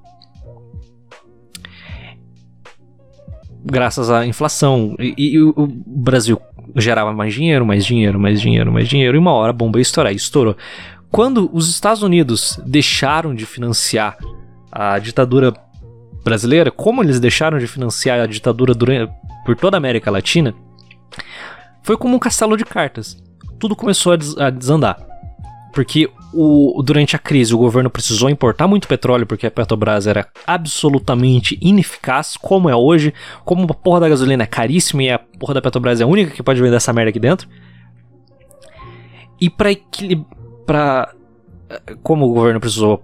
Graças 3.63 4.09
à 4.09 4.25
inflação. 4.25 4.95
E, 4.99 5.13
e 5.17 5.41
o 5.41 5.67
Brasil 5.67 6.39
gerava 6.75 7.13
mais 7.13 7.33
dinheiro, 7.33 7.65
mais 7.65 7.85
dinheiro, 7.85 8.19
mais 8.19 8.41
dinheiro, 8.41 8.71
mais 8.71 8.87
dinheiro. 8.87 9.15
E 9.15 9.19
uma 9.19 9.33
hora 9.33 9.51
a 9.51 9.53
bomba 9.53 9.79
ia 9.79 9.81
estourar. 9.81 10.11
E 10.11 10.15
estourou. 10.15 10.55
Quando 11.11 11.49
os 11.53 11.69
Estados 11.69 12.03
Unidos 12.03 12.59
deixaram 12.65 13.33
de 13.33 13.45
financiar 13.45 14.17
a 14.71 14.99
ditadura 14.99 15.53
brasileira, 16.23 16.69
como 16.69 17.01
eles 17.01 17.19
deixaram 17.19 17.57
de 17.57 17.67
financiar 17.67 18.19
a 18.19 18.25
ditadura 18.25 18.73
durante, 18.73 19.11
por 19.45 19.55
toda 19.55 19.77
a 19.77 19.79
América 19.79 20.11
Latina, 20.11 20.53
foi 21.81 21.95
como 21.95 22.15
um 22.15 22.19
castelo 22.19 22.57
de 22.57 22.65
cartas. 22.65 23.17
Tudo 23.57 23.75
começou 23.75 24.11
a, 24.11 24.15
des 24.17 24.37
a 24.37 24.49
desandar. 24.49 24.97
Porque 25.73 26.09
o, 26.33 26.81
durante 26.83 27.15
a 27.15 27.19
crise 27.19 27.53
o 27.53 27.57
governo 27.57 27.89
precisou 27.89 28.29
importar 28.29 28.67
muito 28.67 28.87
petróleo 28.87 29.25
porque 29.25 29.47
a 29.47 29.51
Petrobras 29.51 30.07
era 30.07 30.27
absolutamente 30.45 31.57
ineficaz, 31.61 32.35
como 32.35 32.69
é 32.69 32.75
hoje, 32.75 33.13
como 33.45 33.63
a 33.63 33.73
porra 33.73 34.01
da 34.01 34.09
gasolina 34.09 34.43
é 34.43 34.47
caríssima 34.47 35.03
e 35.03 35.09
a 35.09 35.19
porra 35.19 35.53
da 35.53 35.61
Petrobras 35.61 36.01
é 36.01 36.03
a 36.03 36.07
única 36.07 36.31
que 36.31 36.43
pode 36.43 36.61
vender 36.61 36.75
essa 36.75 36.91
merda 36.91 37.09
aqui 37.09 37.19
dentro. 37.19 37.47
E 39.39 39.49
para 39.49 39.71
equilibrar 39.71 40.36
para 40.67 41.15
como 42.03 42.25
o 42.25 42.33
governo 42.33 42.59
precisou 42.59 43.03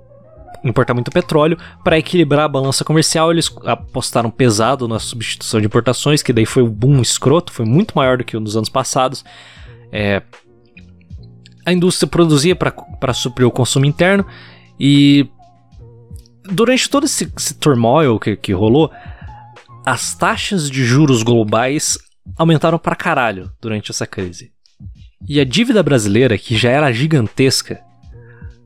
importar 0.63 0.93
muito 0.93 1.11
petróleo, 1.11 1.57
para 1.83 1.97
equilibrar 1.97 2.45
a 2.45 2.47
balança 2.47 2.85
comercial, 2.85 3.31
eles 3.31 3.53
apostaram 3.65 4.29
pesado 4.29 4.87
na 4.87 4.99
substituição 4.99 5.59
de 5.59 5.65
importações, 5.65 6.23
que 6.23 6.31
daí 6.31 6.45
foi 6.45 6.63
um 6.63 6.69
boom 6.69 7.01
escroto, 7.01 7.51
foi 7.51 7.65
muito 7.65 7.93
maior 7.95 8.17
do 8.17 8.23
que 8.23 8.39
nos 8.39 8.55
anos 8.55 8.69
passados. 8.69 9.25
É, 9.91 10.21
a 11.65 11.73
indústria 11.73 12.07
produzia 12.07 12.55
para 12.55 13.13
suprir 13.13 13.45
o 13.45 13.51
consumo 13.51 13.85
interno 13.85 14.25
e 14.79 15.27
durante 16.45 16.89
todo 16.89 17.05
esse, 17.05 17.31
esse 17.35 17.55
turmoil 17.55 18.19
que, 18.19 18.35
que 18.37 18.53
rolou, 18.53 18.91
as 19.85 20.13
taxas 20.15 20.69
de 20.69 20.85
juros 20.85 21.23
globais 21.23 21.97
aumentaram 22.37 22.79
para 22.79 22.95
caralho 22.95 23.51
durante 23.61 23.91
essa 23.91 24.07
crise. 24.07 24.52
E 25.27 25.39
a 25.39 25.45
dívida 25.45 25.81
brasileira, 25.81 26.37
que 26.37 26.55
já 26.55 26.69
era 26.69 26.91
gigantesca, 26.91 27.81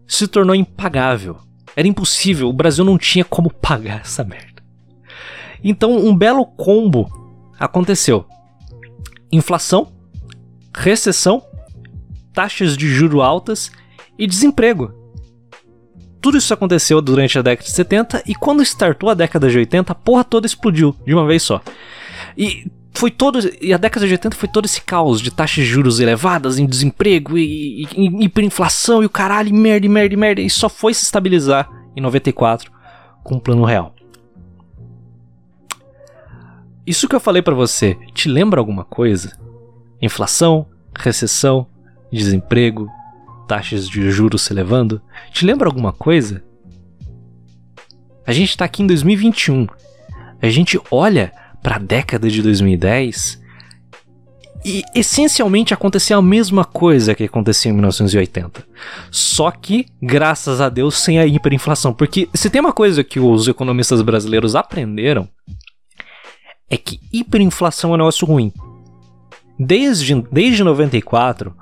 se 0.07 0.27
tornou 0.27 0.55
impagável. 0.55 1.37
Era 1.75 1.87
impossível, 1.87 2.49
o 2.49 2.53
Brasil 2.53 2.83
não 2.83 2.97
tinha 2.97 3.23
como 3.23 3.53
pagar 3.53 4.01
essa 4.01 4.23
merda. 4.23 4.63
Então, 5.63 5.95
um 5.95 6.15
belo 6.15 6.45
combo 6.45 7.07
aconteceu: 7.59 8.25
inflação, 9.31 9.91
recessão, 10.73 11.43
taxas 12.33 12.75
de 12.75 12.87
juro 12.87 13.21
altas 13.21 13.71
e 14.17 14.25
desemprego. 14.25 14.93
Tudo 16.19 16.37
isso 16.37 16.53
aconteceu 16.53 16.99
durante 17.01 17.37
a 17.37 17.41
década 17.41 17.67
de 17.67 17.75
70 17.75 18.23
e 18.25 18.33
quando 18.33 18.63
startou 18.63 19.09
a 19.09 19.13
década 19.13 19.49
de 19.49 19.57
80, 19.57 19.91
a 19.91 19.95
porra 19.95 20.23
toda 20.23 20.47
explodiu 20.47 20.95
de 21.05 21.13
uma 21.13 21.27
vez 21.27 21.43
só. 21.43 21.61
E 22.35 22.69
foi 22.97 23.12
todo. 23.12 23.39
E 23.62 23.73
a 23.73 23.77
década 23.77 24.07
de 24.07 24.13
80 24.13 24.36
foi 24.36 24.49
todo 24.49 24.65
esse 24.65 24.81
caos 24.81 25.21
de 25.21 25.31
taxas 25.31 25.63
de 25.63 25.65
juros 25.65 25.99
elevadas, 25.99 26.57
em 26.57 26.65
desemprego 26.65 27.38
e, 27.38 27.83
e, 27.83 27.88
e 27.95 28.25
hiperinflação 28.25 29.03
e 29.03 29.05
o 29.05 29.10
caralho, 29.10 29.49
e 29.49 29.53
merda, 29.53 29.86
e 29.86 29.89
merda, 29.89 30.13
e 30.13 30.17
merda. 30.17 30.41
E 30.41 30.49
só 30.49 30.67
foi 30.67 30.93
se 30.93 31.03
estabilizar 31.03 31.69
em 31.95 32.01
94 32.01 32.71
com 33.23 33.36
o 33.36 33.39
plano 33.39 33.63
real. 33.63 33.93
Isso 36.86 37.07
que 37.07 37.15
eu 37.15 37.19
falei 37.19 37.41
para 37.41 37.53
você, 37.53 37.97
te 38.13 38.29
lembra 38.29 38.60
alguma 38.60 38.83
coisa? 38.83 39.38
Inflação, 40.01 40.65
recessão, 40.97 41.67
desemprego, 42.12 42.88
taxas 43.47 43.88
de 43.88 44.10
juros 44.10 44.41
se 44.41 44.53
elevando? 44.53 45.01
Te 45.31 45.45
lembra 45.45 45.67
alguma 45.67 45.91
coisa? 45.91 46.43
A 48.25 48.31
gente 48.31 48.57
tá 48.57 48.65
aqui 48.65 48.81
em 48.81 48.88
2021. 48.88 49.67
A 50.41 50.49
gente 50.49 50.79
olha 50.89 51.31
para 51.67 51.75
a 51.75 51.80
década 51.80 52.30
de 52.30 52.41
2010 52.41 53.41
e 54.63 54.84
essencialmente 54.95 55.73
acontecia 55.73 56.15
a 56.15 56.21
mesma 56.21 56.63
coisa 56.63 57.13
que 57.13 57.25
acontecia 57.25 57.69
em 57.69 57.73
1980. 57.73 58.63
Só 59.12 59.51
que, 59.51 59.86
graças 60.01 60.62
a 60.62 60.69
Deus, 60.69 60.97
sem 60.97 61.19
a 61.19 61.25
hiperinflação. 61.25 61.93
Porque 61.93 62.30
se 62.34 62.49
tem 62.49 62.62
uma 62.62 62.71
coisa 62.71 63.03
que 63.03 63.19
os 63.19 63.49
economistas 63.49 64.01
brasileiros 64.01 64.56
aprenderam, 64.56 65.27
é 66.69 66.77
que 66.77 67.01
hiperinflação 67.12 67.91
é 67.91 67.93
um 67.95 67.97
negócio 67.97 68.25
ruim. 68.25 68.53
Desde, 69.60 70.15
desde 70.32 70.63
94, 70.63 71.53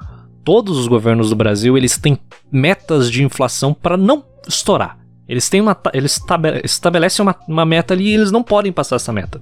todos 0.44 0.78
os 0.78 0.88
governos 0.88 1.32
do 1.32 1.36
Brasil 1.36 1.76
eles 1.76 1.98
têm 1.98 2.20
metas 2.52 3.10
de 3.10 3.24
inflação 3.24 3.74
para 3.74 3.98
não 3.98 4.24
estourar. 4.48 5.00
Eles 5.28 5.50
têm 5.50 5.62
uma, 5.62 5.76
eles 5.94 6.22
estabelecem 6.63 7.24
uma, 7.24 7.36
uma 7.48 7.65
meta 7.65 7.96
ali 7.96 8.10
e 8.10 8.13
eles 8.13 8.32
não 8.32 8.44
podem 8.44 8.72
passar 8.72 8.98
essa 8.98 9.12
meta. 9.12 9.41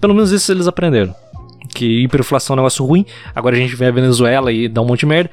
Pelo 0.00 0.14
menos 0.14 0.30
isso 0.30 0.52
eles 0.52 0.66
aprenderam. 0.66 1.14
Que 1.74 2.04
hiperinflação 2.04 2.54
é 2.54 2.56
um 2.56 2.62
negócio 2.62 2.84
ruim. 2.84 3.04
Agora 3.34 3.56
a 3.56 3.58
gente 3.58 3.74
vê 3.74 3.86
a 3.86 3.90
Venezuela 3.90 4.52
e 4.52 4.68
dá 4.68 4.80
um 4.82 4.86
monte 4.86 5.00
de 5.00 5.06
merda. 5.06 5.30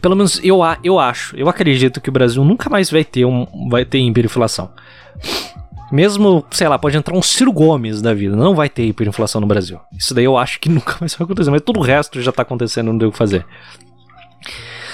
Pelo 0.00 0.14
menos 0.14 0.40
eu, 0.44 0.60
eu 0.84 0.98
acho, 0.98 1.34
eu 1.36 1.48
acredito 1.48 2.00
que 2.00 2.10
o 2.10 2.12
Brasil 2.12 2.44
nunca 2.44 2.68
mais 2.68 2.90
vai 2.90 3.02
ter, 3.02 3.24
um, 3.24 3.46
vai 3.70 3.84
ter 3.84 3.98
hiperinflação. 3.98 4.70
Mesmo, 5.90 6.44
sei 6.50 6.68
lá, 6.68 6.78
pode 6.78 6.96
entrar 6.96 7.16
um 7.16 7.22
Ciro 7.22 7.52
Gomes 7.52 8.02
da 8.02 8.12
vida. 8.12 8.34
Não 8.34 8.54
vai 8.54 8.68
ter 8.68 8.84
hiperinflação 8.84 9.40
no 9.40 9.46
Brasil. 9.46 9.80
Isso 9.96 10.12
daí 10.12 10.24
eu 10.24 10.36
acho 10.36 10.60
que 10.60 10.68
nunca 10.70 10.96
vai 10.98 11.08
acontecer. 11.08 11.50
Mas 11.50 11.62
todo 11.62 11.78
o 11.78 11.82
resto 11.82 12.20
já 12.20 12.32
tá 12.32 12.42
acontecendo, 12.42 12.86
não 12.88 12.98
deu 12.98 13.08
o 13.08 13.12
que 13.12 13.18
fazer. 13.18 13.46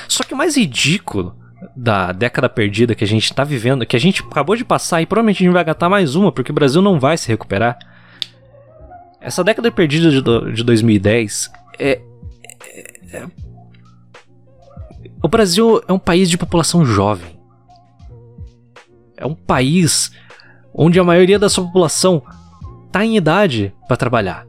Só 0.06 0.22
que 0.22 0.34
o 0.34 0.36
mais 0.36 0.56
ridículo 0.56 1.34
da 1.74 2.12
década 2.12 2.48
perdida 2.48 2.94
que 2.94 3.04
a 3.04 3.06
gente 3.06 3.32
tá 3.32 3.44
vivendo, 3.44 3.86
que 3.86 3.96
a 3.96 4.00
gente 4.00 4.22
acabou 4.22 4.56
de 4.56 4.64
passar 4.64 5.00
e 5.00 5.06
provavelmente 5.06 5.42
a 5.42 5.46
gente 5.46 5.54
vai 5.54 5.64
gastar 5.64 5.88
mais 5.88 6.14
uma, 6.14 6.30
porque 6.30 6.50
o 6.50 6.54
Brasil 6.54 6.82
não 6.82 7.00
vai 7.00 7.16
se 7.16 7.28
recuperar. 7.28 7.78
Essa 9.22 9.44
década 9.44 9.70
perdida 9.70 10.10
de, 10.10 10.20
de 10.52 10.64
2010 10.64 11.50
é, 11.78 12.00
é, 12.64 13.16
é. 13.16 13.26
O 15.22 15.28
Brasil 15.28 15.80
é 15.86 15.92
um 15.92 15.98
país 15.98 16.28
de 16.28 16.36
população 16.36 16.84
jovem. 16.84 17.38
É 19.16 19.24
um 19.24 19.34
país 19.34 20.10
onde 20.74 20.98
a 20.98 21.04
maioria 21.04 21.38
da 21.38 21.48
sua 21.48 21.64
população 21.64 22.22
está 22.86 23.04
em 23.04 23.16
idade 23.16 23.72
para 23.86 23.96
trabalhar. 23.96 24.44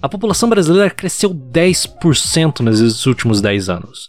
A 0.00 0.08
população 0.08 0.48
brasileira 0.48 0.90
cresceu 0.90 1.30
10% 1.30 2.60
nesses 2.60 3.06
últimos 3.06 3.40
10 3.40 3.68
anos. 3.68 4.08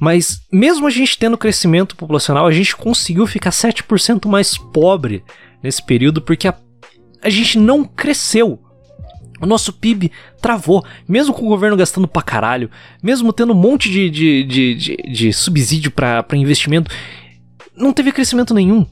Mas 0.00 0.40
mesmo 0.52 0.86
a 0.86 0.90
gente 0.90 1.18
tendo 1.18 1.38
crescimento 1.38 1.94
populacional, 1.94 2.46
a 2.46 2.52
gente 2.52 2.76
conseguiu 2.76 3.26
ficar 3.26 3.50
7% 3.50 4.28
mais 4.28 4.58
pobre 4.58 5.22
nesse 5.62 5.84
período 5.84 6.20
porque 6.20 6.48
a, 6.48 6.54
a 7.22 7.30
gente 7.30 7.58
não 7.58 7.84
cresceu. 7.84 8.60
O 9.42 9.46
nosso 9.46 9.72
PIB 9.72 10.12
travou, 10.40 10.84
mesmo 11.08 11.34
com 11.34 11.44
o 11.44 11.48
governo 11.48 11.76
gastando 11.76 12.06
pra 12.06 12.22
caralho, 12.22 12.70
mesmo 13.02 13.32
tendo 13.32 13.52
um 13.52 13.56
monte 13.56 13.90
de, 13.90 14.08
de, 14.08 14.44
de, 14.44 14.74
de, 14.76 14.96
de 14.96 15.32
subsídio 15.32 15.90
para 15.90 16.24
investimento, 16.34 16.88
não 17.76 17.92
teve 17.92 18.12
crescimento 18.12 18.54
nenhum. 18.54 18.86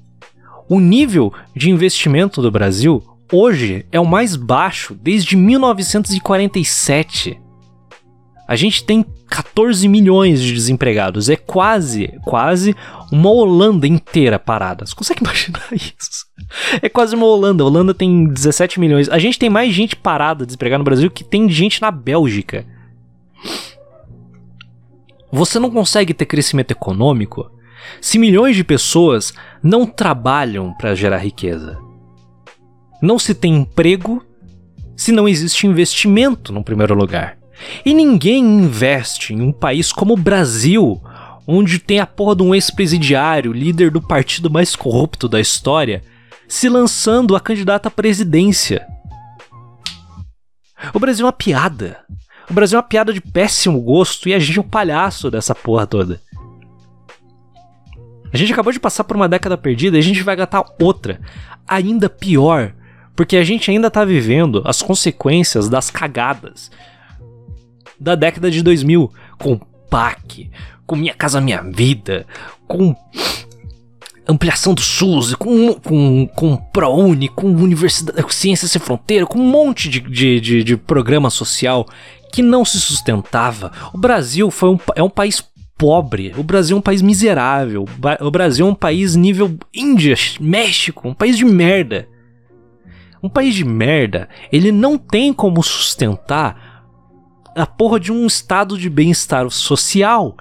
O 0.68 0.80
nível 0.80 1.32
de 1.54 1.70
investimento 1.70 2.42
do 2.42 2.50
Brasil 2.50 3.00
hoje 3.32 3.86
é 3.92 4.00
o 4.00 4.06
mais 4.06 4.34
baixo 4.34 4.92
desde 4.94 5.36
1947. 5.36 7.40
A 8.48 8.56
gente 8.56 8.82
tem 8.82 9.06
14 9.28 9.86
milhões 9.86 10.42
de 10.42 10.52
desempregados. 10.52 11.28
É 11.28 11.36
quase, 11.36 12.18
quase 12.24 12.74
uma 13.12 13.30
Holanda 13.30 13.86
inteira 13.86 14.40
parada. 14.40 14.84
Você 14.84 14.96
consegue 14.96 15.22
imaginar 15.22 15.68
isso? 15.72 16.26
É 16.82 16.88
quase 16.88 17.14
uma 17.14 17.26
Holanda. 17.26 17.62
A 17.62 17.66
Holanda 17.66 17.94
tem 17.94 18.26
17 18.26 18.80
milhões. 18.80 19.08
A 19.08 19.18
gente 19.18 19.38
tem 19.38 19.48
mais 19.48 19.72
gente 19.72 19.96
parada 19.96 20.44
desempregada 20.44 20.78
no 20.78 20.84
Brasil 20.84 21.10
que 21.10 21.24
tem 21.24 21.48
gente 21.48 21.80
na 21.80 21.90
Bélgica. 21.90 22.66
Você 25.32 25.58
não 25.58 25.70
consegue 25.70 26.12
ter 26.12 26.26
crescimento 26.26 26.72
econômico 26.72 27.50
se 28.00 28.18
milhões 28.18 28.56
de 28.56 28.64
pessoas 28.64 29.32
não 29.62 29.86
trabalham 29.86 30.72
para 30.74 30.94
gerar 30.94 31.18
riqueza? 31.18 31.78
Não 33.00 33.18
se 33.18 33.34
tem 33.34 33.56
emprego 33.56 34.24
se 34.96 35.12
não 35.12 35.28
existe 35.28 35.66
investimento 35.66 36.52
no 36.52 36.62
primeiro 36.62 36.94
lugar. 36.94 37.38
E 37.84 37.94
ninguém 37.94 38.44
investe 38.44 39.32
em 39.32 39.40
um 39.40 39.52
país 39.52 39.92
como 39.92 40.14
o 40.14 40.16
Brasil, 40.16 41.00
onde 41.46 41.78
tem 41.78 42.00
a 42.00 42.06
porra 42.06 42.36
de 42.36 42.42
um 42.42 42.54
ex-presidiário, 42.54 43.52
líder 43.52 43.90
do 43.90 44.02
partido 44.02 44.50
mais 44.50 44.76
corrupto 44.76 45.28
da 45.28 45.40
história, 45.40 46.02
se 46.50 46.68
lançando 46.68 47.36
a 47.36 47.40
candidata 47.40 47.86
à 47.86 47.90
presidência. 47.92 48.84
O 50.92 50.98
Brasil 50.98 51.24
é 51.24 51.26
uma 51.26 51.32
piada. 51.32 52.04
O 52.50 52.52
Brasil 52.52 52.76
é 52.76 52.80
uma 52.80 52.88
piada 52.88 53.12
de 53.12 53.20
péssimo 53.20 53.80
gosto 53.80 54.28
e 54.28 54.34
a 54.34 54.38
gente 54.40 54.58
é 54.58 54.60
um 54.60 54.68
palhaço 54.68 55.30
dessa 55.30 55.54
porra 55.54 55.86
toda. 55.86 56.20
A 58.32 58.36
gente 58.36 58.52
acabou 58.52 58.72
de 58.72 58.80
passar 58.80 59.04
por 59.04 59.14
uma 59.14 59.28
década 59.28 59.56
perdida 59.56 59.96
e 59.96 60.00
a 60.00 60.02
gente 60.02 60.24
vai 60.24 60.34
gastar 60.34 60.64
outra, 60.80 61.20
ainda 61.68 62.10
pior, 62.10 62.74
porque 63.14 63.36
a 63.36 63.44
gente 63.44 63.70
ainda 63.70 63.88
tá 63.88 64.04
vivendo 64.04 64.60
as 64.66 64.82
consequências 64.82 65.68
das 65.68 65.88
cagadas 65.88 66.68
da 67.98 68.16
década 68.16 68.50
de 68.50 68.60
2000, 68.60 69.12
com 69.38 69.56
PAC, 69.88 70.50
com 70.84 70.96
Minha 70.96 71.14
Casa 71.14 71.40
Minha 71.40 71.62
Vida, 71.62 72.26
com 72.66 72.96
ampliação 74.30 74.74
do 74.74 74.80
SUS, 74.80 75.34
com, 75.34 75.74
com, 75.74 76.26
com 76.26 76.56
ProUni, 76.56 77.28
com 77.28 77.48
Universidade, 77.48 78.22
com 78.22 78.30
Ciência 78.30 78.68
Sem 78.68 78.80
Fronteira, 78.80 79.26
com 79.26 79.38
um 79.38 79.50
monte 79.50 79.88
de, 79.88 80.00
de, 80.00 80.40
de, 80.40 80.64
de 80.64 80.76
programa 80.76 81.30
social 81.30 81.86
que 82.32 82.42
não 82.42 82.64
se 82.64 82.80
sustentava. 82.80 83.72
O 83.92 83.98
Brasil 83.98 84.50
foi 84.50 84.70
um, 84.70 84.78
é 84.94 85.02
um 85.02 85.10
país 85.10 85.42
pobre. 85.76 86.34
O 86.36 86.42
Brasil 86.42 86.76
é 86.76 86.78
um 86.78 86.82
país 86.82 87.00
miserável. 87.00 87.86
O 88.20 88.30
Brasil 88.30 88.66
é 88.66 88.70
um 88.70 88.74
país 88.74 89.16
nível 89.16 89.58
Índia, 89.74 90.14
México, 90.38 91.08
um 91.08 91.14
país 91.14 91.38
de 91.38 91.44
merda. 91.44 92.06
Um 93.22 93.28
país 93.28 93.54
de 93.54 93.64
merda, 93.64 94.28
ele 94.50 94.72
não 94.72 94.96
tem 94.96 95.32
como 95.32 95.62
sustentar 95.62 96.84
a 97.54 97.66
porra 97.66 97.98
de 97.98 98.12
um 98.12 98.26
estado 98.26 98.78
de 98.78 98.88
bem-estar 98.88 99.48
social. 99.50 100.36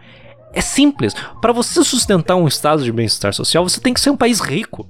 É 0.53 0.61
simples. 0.61 1.13
Para 1.41 1.53
você 1.53 1.83
sustentar 1.83 2.35
um 2.35 2.47
estado 2.47 2.83
de 2.83 2.91
bem-estar 2.91 3.33
social, 3.33 3.67
você 3.67 3.79
tem 3.79 3.93
que 3.93 4.01
ser 4.01 4.09
um 4.09 4.17
país 4.17 4.39
rico. 4.39 4.89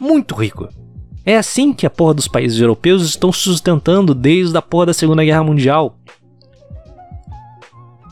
Muito 0.00 0.34
rico. 0.34 0.68
É 1.24 1.36
assim 1.36 1.72
que 1.72 1.86
a 1.86 1.90
porra 1.90 2.14
dos 2.14 2.28
países 2.28 2.60
europeus 2.60 3.02
estão 3.02 3.32
sustentando 3.32 4.14
desde 4.14 4.56
a 4.56 4.62
porra 4.62 4.86
da 4.86 4.94
Segunda 4.94 5.24
Guerra 5.24 5.42
Mundial. 5.42 5.98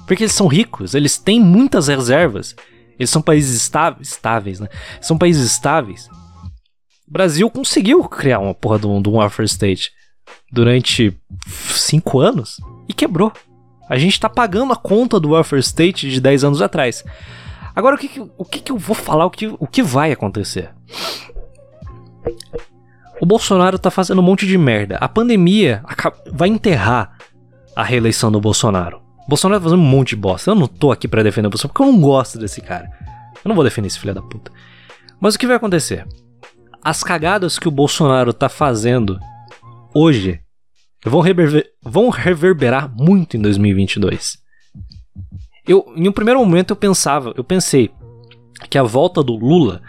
Porque 0.06 0.24
eles 0.24 0.34
são 0.34 0.46
ricos, 0.46 0.94
eles 0.94 1.16
têm 1.16 1.40
muitas 1.40 1.88
reservas. 1.88 2.54
Eles 2.98 3.10
são 3.10 3.22
países 3.22 3.54
estáveis, 3.56 4.08
estáveis 4.08 4.60
né? 4.60 4.68
São 5.00 5.16
países 5.16 5.50
estáveis. 5.50 6.08
O 7.08 7.12
Brasil 7.12 7.48
conseguiu 7.50 8.02
criar 8.08 8.38
uma 8.38 8.54
porra 8.54 8.78
de 8.78 8.86
um, 8.86 9.00
de 9.00 9.08
um 9.08 9.16
welfare 9.18 9.46
state 9.46 9.90
durante 10.52 11.16
cinco 11.70 12.20
anos 12.20 12.56
e 12.88 12.92
quebrou. 12.92 13.32
A 13.88 13.98
gente 13.98 14.18
tá 14.18 14.28
pagando 14.28 14.72
a 14.72 14.76
conta 14.76 15.20
do 15.20 15.30
welfare 15.30 15.60
state 15.60 16.08
de 16.10 16.20
10 16.20 16.44
anos 16.44 16.62
atrás. 16.62 17.04
Agora, 17.74 17.96
o 17.96 17.98
que, 17.98 18.08
que 18.08 18.20
o 18.20 18.44
que, 18.44 18.60
que 18.60 18.72
eu 18.72 18.78
vou 18.78 18.94
falar, 18.94 19.26
o 19.26 19.30
que, 19.30 19.46
o 19.46 19.66
que 19.66 19.82
vai 19.82 20.12
acontecer? 20.12 20.70
O 23.20 23.26
Bolsonaro 23.26 23.78
tá 23.78 23.90
fazendo 23.90 24.20
um 24.20 24.24
monte 24.24 24.46
de 24.46 24.56
merda. 24.56 24.96
A 25.00 25.08
pandemia 25.08 25.82
vai 26.32 26.48
enterrar 26.48 27.16
a 27.74 27.82
reeleição 27.82 28.30
do 28.30 28.40
Bolsonaro. 28.40 29.02
Bolsonaro 29.28 29.60
tá 29.60 29.64
fazendo 29.64 29.82
um 29.82 29.86
monte 29.86 30.10
de 30.10 30.16
bosta. 30.16 30.50
Eu 30.50 30.54
não 30.54 30.66
tô 30.66 30.92
aqui 30.92 31.08
para 31.08 31.22
defender 31.22 31.48
o 31.48 31.50
Bolsonaro 31.50 31.72
porque 31.72 31.88
eu 31.88 31.92
não 31.92 32.00
gosto 32.00 32.38
desse 32.38 32.60
cara. 32.60 32.90
Eu 33.44 33.48
não 33.48 33.54
vou 33.54 33.64
defender 33.64 33.88
esse 33.88 33.98
filho 33.98 34.14
da 34.14 34.22
puta. 34.22 34.50
Mas 35.20 35.34
o 35.34 35.38
que 35.38 35.46
vai 35.46 35.56
acontecer? 35.56 36.06
As 36.82 37.02
cagadas 37.02 37.58
que 37.58 37.68
o 37.68 37.70
Bolsonaro 37.70 38.32
tá 38.32 38.48
fazendo 38.48 39.18
hoje 39.94 40.40
vão, 41.04 41.22
vão 41.82 42.08
reverberar 42.08 42.92
muito 42.94 43.36
em 43.36 43.40
2022. 43.40 44.38
Eu, 45.66 45.92
em 45.96 46.08
um 46.08 46.12
primeiro 46.12 46.40
momento 46.40 46.70
eu 46.72 46.76
pensava, 46.76 47.32
eu 47.36 47.44
pensei 47.44 47.90
que 48.68 48.78
a 48.78 48.82
volta 48.82 49.22
do 49.22 49.34
Lula 49.34 49.82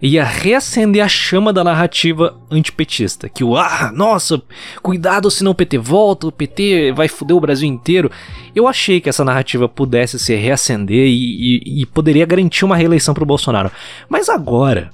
ia 0.00 0.22
reacender 0.22 1.02
a 1.02 1.08
chama 1.08 1.52
da 1.52 1.64
narrativa 1.64 2.38
antipetista. 2.50 3.28
Que 3.28 3.42
o, 3.42 3.56
ah, 3.56 3.90
nossa, 3.94 4.42
cuidado 4.82 5.30
senão 5.30 5.52
o 5.52 5.54
PT 5.54 5.78
volta, 5.78 6.26
o 6.26 6.32
PT 6.32 6.92
vai 6.92 7.08
foder 7.08 7.34
o 7.34 7.40
Brasil 7.40 7.66
inteiro. 7.66 8.10
Eu 8.54 8.68
achei 8.68 9.00
que 9.00 9.08
essa 9.08 9.24
narrativa 9.24 9.66
pudesse 9.66 10.18
se 10.18 10.34
reacender 10.34 11.06
e, 11.06 11.62
e, 11.62 11.82
e 11.82 11.86
poderia 11.86 12.26
garantir 12.26 12.66
uma 12.66 12.76
reeleição 12.76 13.14
pro 13.14 13.24
Bolsonaro. 13.24 13.70
Mas 14.06 14.28
agora, 14.28 14.90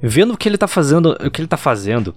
vendo 0.00 0.34
o 0.34 0.36
que 0.36 0.48
ele 0.48 0.58
tá 0.58 0.68
fazendo, 0.68 1.16
o 1.20 1.30
que 1.30 1.40
ele 1.40 1.48
tá 1.48 1.56
fazendo, 1.56 2.14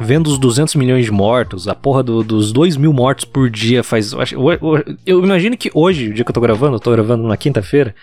vendo 0.00 0.28
os 0.28 0.38
200 0.38 0.74
milhões 0.74 1.04
de 1.04 1.10
mortos, 1.10 1.68
a 1.68 1.74
porra 1.74 2.02
do, 2.02 2.22
dos 2.22 2.52
2 2.52 2.76
mil 2.76 2.92
mortos 2.92 3.24
por 3.24 3.50
dia 3.50 3.82
faz. 3.82 4.12
Eu, 4.12 4.20
eu, 4.52 4.96
eu, 5.06 5.24
imagino 5.24 5.56
que 5.56 5.70
hoje, 5.74 6.08
o 6.08 6.14
dia 6.14 6.24
que 6.24 6.30
eu 6.30 6.34
tô 6.34 6.40
gravando, 6.40 6.76
eu 6.76 6.80
tô 6.80 6.90
gravando 6.90 7.26
na 7.26 7.36
quinta-feira, 7.36 7.94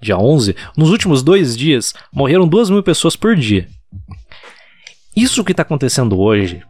dia 0.00 0.18
11, 0.18 0.56
nos 0.76 0.90
últimos 0.90 1.22
dois 1.22 1.56
dias 1.56 1.94
morreram 2.12 2.46
2 2.46 2.70
mil 2.70 2.82
pessoas 2.82 3.16
por 3.16 3.36
dia. 3.36 3.68
Isso 5.16 5.44
que 5.44 5.52
está 5.52 5.62
acontecendo 5.62 6.18
hoje, 6.18 6.62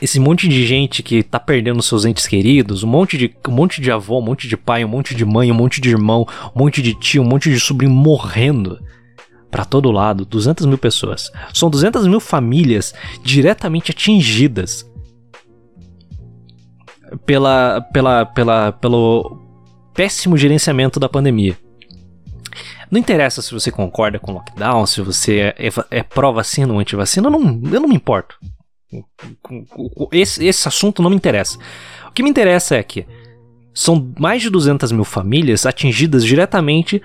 esse 0.00 0.20
monte 0.20 0.48
de 0.48 0.64
gente 0.64 1.02
que 1.02 1.22
tá 1.22 1.40
perdendo 1.40 1.82
seus 1.82 2.04
entes 2.04 2.26
queridos, 2.26 2.84
um 2.84 2.86
monte 2.86 3.18
de, 3.18 3.34
um 3.48 3.52
monte 3.52 3.80
de 3.80 3.90
avô, 3.90 4.18
um 4.18 4.22
monte 4.22 4.46
de 4.46 4.56
pai, 4.56 4.84
um 4.84 4.88
monte 4.88 5.14
de 5.14 5.24
mãe, 5.24 5.50
um 5.50 5.54
monte 5.54 5.80
de 5.80 5.90
irmão, 5.90 6.26
um 6.54 6.60
monte 6.60 6.80
de 6.80 6.94
tio, 6.94 7.22
um 7.22 7.26
monte 7.26 7.50
de 7.50 7.58
sobrinho 7.58 7.92
morrendo 7.92 8.78
para 9.50 9.64
todo 9.64 9.90
lado, 9.90 10.24
200 10.24 10.66
mil 10.66 10.78
pessoas. 10.78 11.32
São 11.54 11.70
200 11.70 12.06
mil 12.06 12.20
famílias 12.20 12.94
diretamente 13.22 13.90
atingidas 13.90 14.88
pela, 17.24 17.80
pela, 17.92 18.26
pela, 18.26 18.72
pelo 18.72 19.40
péssimo 19.94 20.36
gerenciamento 20.36 21.00
da 21.00 21.08
pandemia. 21.08 21.56
Não 22.90 22.98
interessa 22.98 23.42
se 23.42 23.52
você 23.52 23.70
concorda 23.70 24.18
com 24.18 24.32
o 24.32 24.34
lockdown, 24.34 24.86
se 24.86 25.00
você 25.02 25.40
é, 25.40 25.66
é, 25.66 25.98
é 25.98 26.02
pró-vacina 26.02 26.72
ou 26.72 26.78
anti-vacina, 26.78 27.28
eu 27.28 27.30
não, 27.30 27.60
eu 27.72 27.80
não 27.80 27.88
me 27.88 27.94
importo. 27.94 28.38
Esse, 30.10 30.46
esse 30.46 30.66
assunto 30.66 31.02
não 31.02 31.10
me 31.10 31.16
interessa. 31.16 31.58
O 32.08 32.12
que 32.12 32.22
me 32.22 32.30
interessa 32.30 32.76
é 32.76 32.82
que 32.82 33.06
são 33.74 34.12
mais 34.18 34.42
de 34.42 34.50
200 34.50 34.90
mil 34.92 35.04
famílias 35.04 35.66
atingidas 35.66 36.24
diretamente 36.24 37.02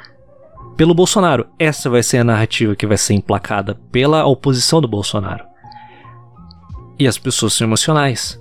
pelo 0.76 0.94
Bolsonaro. 0.94 1.48
Essa 1.58 1.90
vai 1.90 2.04
ser 2.04 2.20
a 2.20 2.24
narrativa 2.24 2.76
que 2.76 2.88
vai 2.88 2.98
ser 2.98 3.14
emplacada 3.14 3.76
pela 3.92 4.26
oposição 4.26 4.82
do 4.82 4.88
Bolsonaro. 4.88 5.46
E 6.98 7.08
as 7.08 7.18
pessoas 7.18 7.54
são 7.54 7.68
emocionais. 7.68 8.40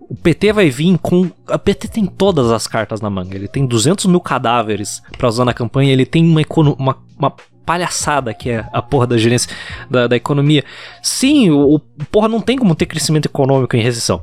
O 0.00 0.14
PT 0.14 0.52
vai 0.52 0.68
vir 0.68 0.98
com. 0.98 1.30
A 1.48 1.58
PT 1.58 1.88
tem 1.88 2.06
todas 2.06 2.50
as 2.50 2.66
cartas 2.66 3.00
na 3.00 3.08
manga. 3.08 3.34
Ele 3.34 3.48
tem 3.48 3.66
200 3.66 4.06
mil 4.06 4.20
cadáveres 4.20 5.02
para 5.16 5.28
usar 5.28 5.44
na 5.44 5.54
campanha. 5.54 5.92
Ele 5.92 6.04
tem 6.04 6.24
uma, 6.24 6.42
uma, 6.78 6.98
uma 7.18 7.32
palhaçada 7.64 8.34
que 8.34 8.50
é 8.50 8.66
a 8.72 8.82
porra 8.82 9.06
da 9.06 9.16
gerência 9.16 9.50
da, 9.88 10.06
da 10.06 10.16
economia. 10.16 10.64
Sim, 11.02 11.50
o, 11.50 11.76
o 11.76 11.80
porra 12.10 12.28
não 12.28 12.40
tem 12.40 12.58
como 12.58 12.74
ter 12.74 12.86
crescimento 12.86 13.26
econômico 13.26 13.74
em 13.76 13.82
recessão 13.82 14.22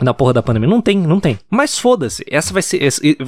na 0.00 0.14
porra 0.14 0.32
da 0.32 0.42
pandemia. 0.42 0.68
Não 0.68 0.80
tem, 0.80 0.98
não 0.98 1.20
tem. 1.20 1.38
Mas 1.50 1.78
foda-se, 1.78 2.24
essa 2.30 2.52
vai 2.52 2.62
ser 2.62 2.80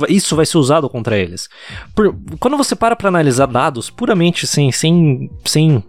isso 0.09 0.37
vai 0.37 0.47
ser 0.47 0.59
usado 0.59 0.89
contra 0.89 1.19
eles. 1.19 1.49
Por, 1.95 2.17
quando 2.39 2.57
você 2.57 2.75
para 2.75 2.97
para 2.97 3.09
analisar 3.09 3.47
dados 3.47 3.91
puramente 3.91 4.47
sem 4.47 4.71
sem 4.73 5.31
sem 5.45 5.83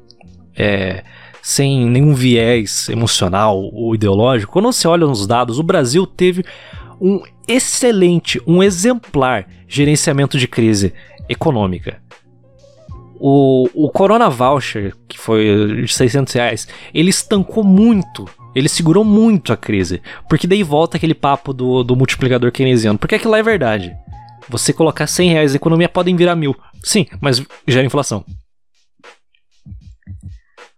é, 0.55 1.03
sem 1.41 1.85
nenhum 1.89 2.13
viés 2.13 2.89
emocional 2.89 3.59
ou 3.59 3.95
ideológico, 3.95 4.53
quando 4.53 4.71
você 4.71 4.87
olha 4.87 5.07
nos 5.07 5.25
dados, 5.25 5.59
o 5.59 5.63
Brasil 5.63 6.05
teve 6.05 6.45
um 6.99 7.21
excelente, 7.47 8.41
um 8.45 8.61
exemplar 8.61 9.47
gerenciamento 9.67 10.37
de 10.37 10.47
crise 10.47 10.93
econômica. 11.27 11.99
O, 13.19 13.67
o 13.73 13.89
Corona 13.89 14.29
Voucher, 14.29 14.95
que 15.07 15.17
foi 15.17 15.83
de 15.83 15.93
600 15.93 16.33
reais, 16.33 16.67
ele 16.93 17.09
estancou 17.09 17.63
muito, 17.63 18.27
ele 18.55 18.69
segurou 18.69 19.03
muito 19.03 19.53
a 19.53 19.57
crise. 19.57 20.01
Porque 20.29 20.47
daí 20.47 20.63
volta 20.63 20.97
aquele 20.97 21.13
papo 21.13 21.53
do, 21.53 21.83
do 21.83 21.95
multiplicador 21.95 22.51
keynesiano. 22.51 22.99
Porque 22.99 23.15
aquilo 23.15 23.31
lá 23.31 23.39
é 23.39 23.43
verdade. 23.43 23.95
Você 24.49 24.73
colocar 24.73 25.07
100 25.07 25.29
reais 25.29 25.51
na 25.51 25.55
economia 25.55 25.87
podem 25.87 26.15
virar 26.15 26.35
mil. 26.35 26.55
Sim, 26.83 27.05
mas 27.19 27.41
gera 27.67 27.85
inflação. 27.85 28.25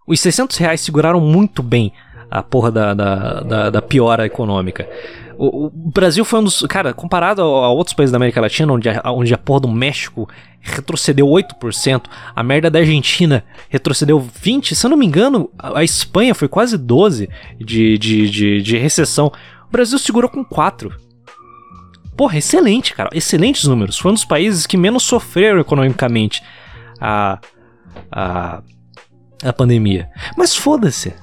Os 0.08 0.20
600 0.20 0.58
reais 0.58 0.82
seguraram 0.82 1.20
muito 1.20 1.64
bem 1.64 1.94
a 2.30 2.44
porra 2.44 2.72
da, 2.72 2.94
da, 2.94 3.42
da, 3.42 3.70
da 3.70 3.82
piora 3.82 4.26
econômica. 4.26 4.88
O, 5.38 5.68
o, 5.68 5.70
Brasil 5.70 6.24
foi 6.24 6.40
um 6.40 6.44
dos. 6.44 6.62
Cara, 6.64 6.94
comparado 6.94 7.42
a, 7.42 7.70
outros 7.70 7.94
países 7.94 8.12
da 8.12 8.18
América 8.18 8.42
Latina, 8.42 8.72
onde 8.72 8.90
a, 8.90 9.02
onde 9.12 9.34
a 9.34 9.38
porra 9.38 9.62
do 9.62 9.68
México 9.68 10.28
retrocedeu 10.62 11.28
8%, 11.28 12.04
a 12.36 12.44
merda 12.44 12.70
da 12.70 12.80
Argentina 12.80 13.44
retrocedeu 13.70 14.20
20%, 14.20 14.74
se 14.74 14.86
eu 14.86 14.90
não 14.90 14.98
me 14.98 15.06
engano, 15.06 15.50
a, 15.58 15.80
a 15.80 15.84
Espanha 15.84 16.34
foi 16.34 16.48
quase 16.48 16.78
12% 16.78 17.30
de, 17.60 17.98
de, 17.98 18.30
de, 18.30 18.62
de 18.62 18.78
recessão. 18.78 19.32
O 19.68 19.72
Brasil 19.72 20.00
segurou 20.00 20.30
com 20.30 20.46
4%. 20.46 20.92
Porra, 22.16 22.38
excelente, 22.38 22.94
cara. 22.94 23.10
Excelentes 23.14 23.66
números. 23.66 23.98
Foi 23.98 24.12
um 24.12 24.14
dos 24.14 24.26
países 24.26 24.68
que 24.68 24.78
menos 24.78 25.04
sofreram 25.04 25.60
economicamente 25.60 26.44
a, 27.02 27.40
a, 28.12 28.62
a 29.44 29.54
pandemia. 29.54 30.10
Mas 30.38 30.56
foda-se. 30.56 31.14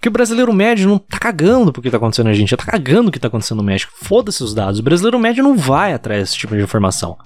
Que 0.00 0.08
o 0.08 0.10
brasileiro 0.10 0.52
médio 0.52 0.88
não 0.88 0.98
tá 0.98 1.18
cagando 1.18 1.72
pro 1.72 1.82
que 1.82 1.90
tá 1.90 1.98
acontecendo 1.98 2.24
na 2.24 2.30
Argentina, 2.30 2.56
tá 2.56 2.64
cagando 2.64 3.08
o 3.08 3.12
que 3.12 3.18
tá 3.18 3.28
acontecendo 3.28 3.58
no 3.58 3.64
México. 3.64 3.92
Foda-se 3.94 4.42
os 4.42 4.54
dados. 4.54 4.80
O 4.80 4.82
brasileiro 4.82 5.18
médio 5.18 5.44
não 5.44 5.56
vai 5.56 5.92
atrás 5.92 6.22
desse 6.22 6.38
tipo 6.38 6.56
de 6.56 6.62
informação. 6.62 7.18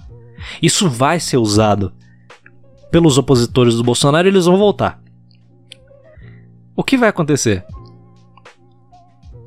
Isso 0.61 0.89
vai 0.89 1.19
ser 1.19 1.37
usado 1.37 1.93
pelos 2.91 3.17
opositores 3.17 3.75
do 3.75 3.83
Bolsonaro 3.83 4.27
e 4.27 4.31
eles 4.31 4.45
vão 4.45 4.57
voltar. 4.57 5.01
O 6.75 6.83
que 6.83 6.97
vai 6.97 7.09
acontecer? 7.09 7.65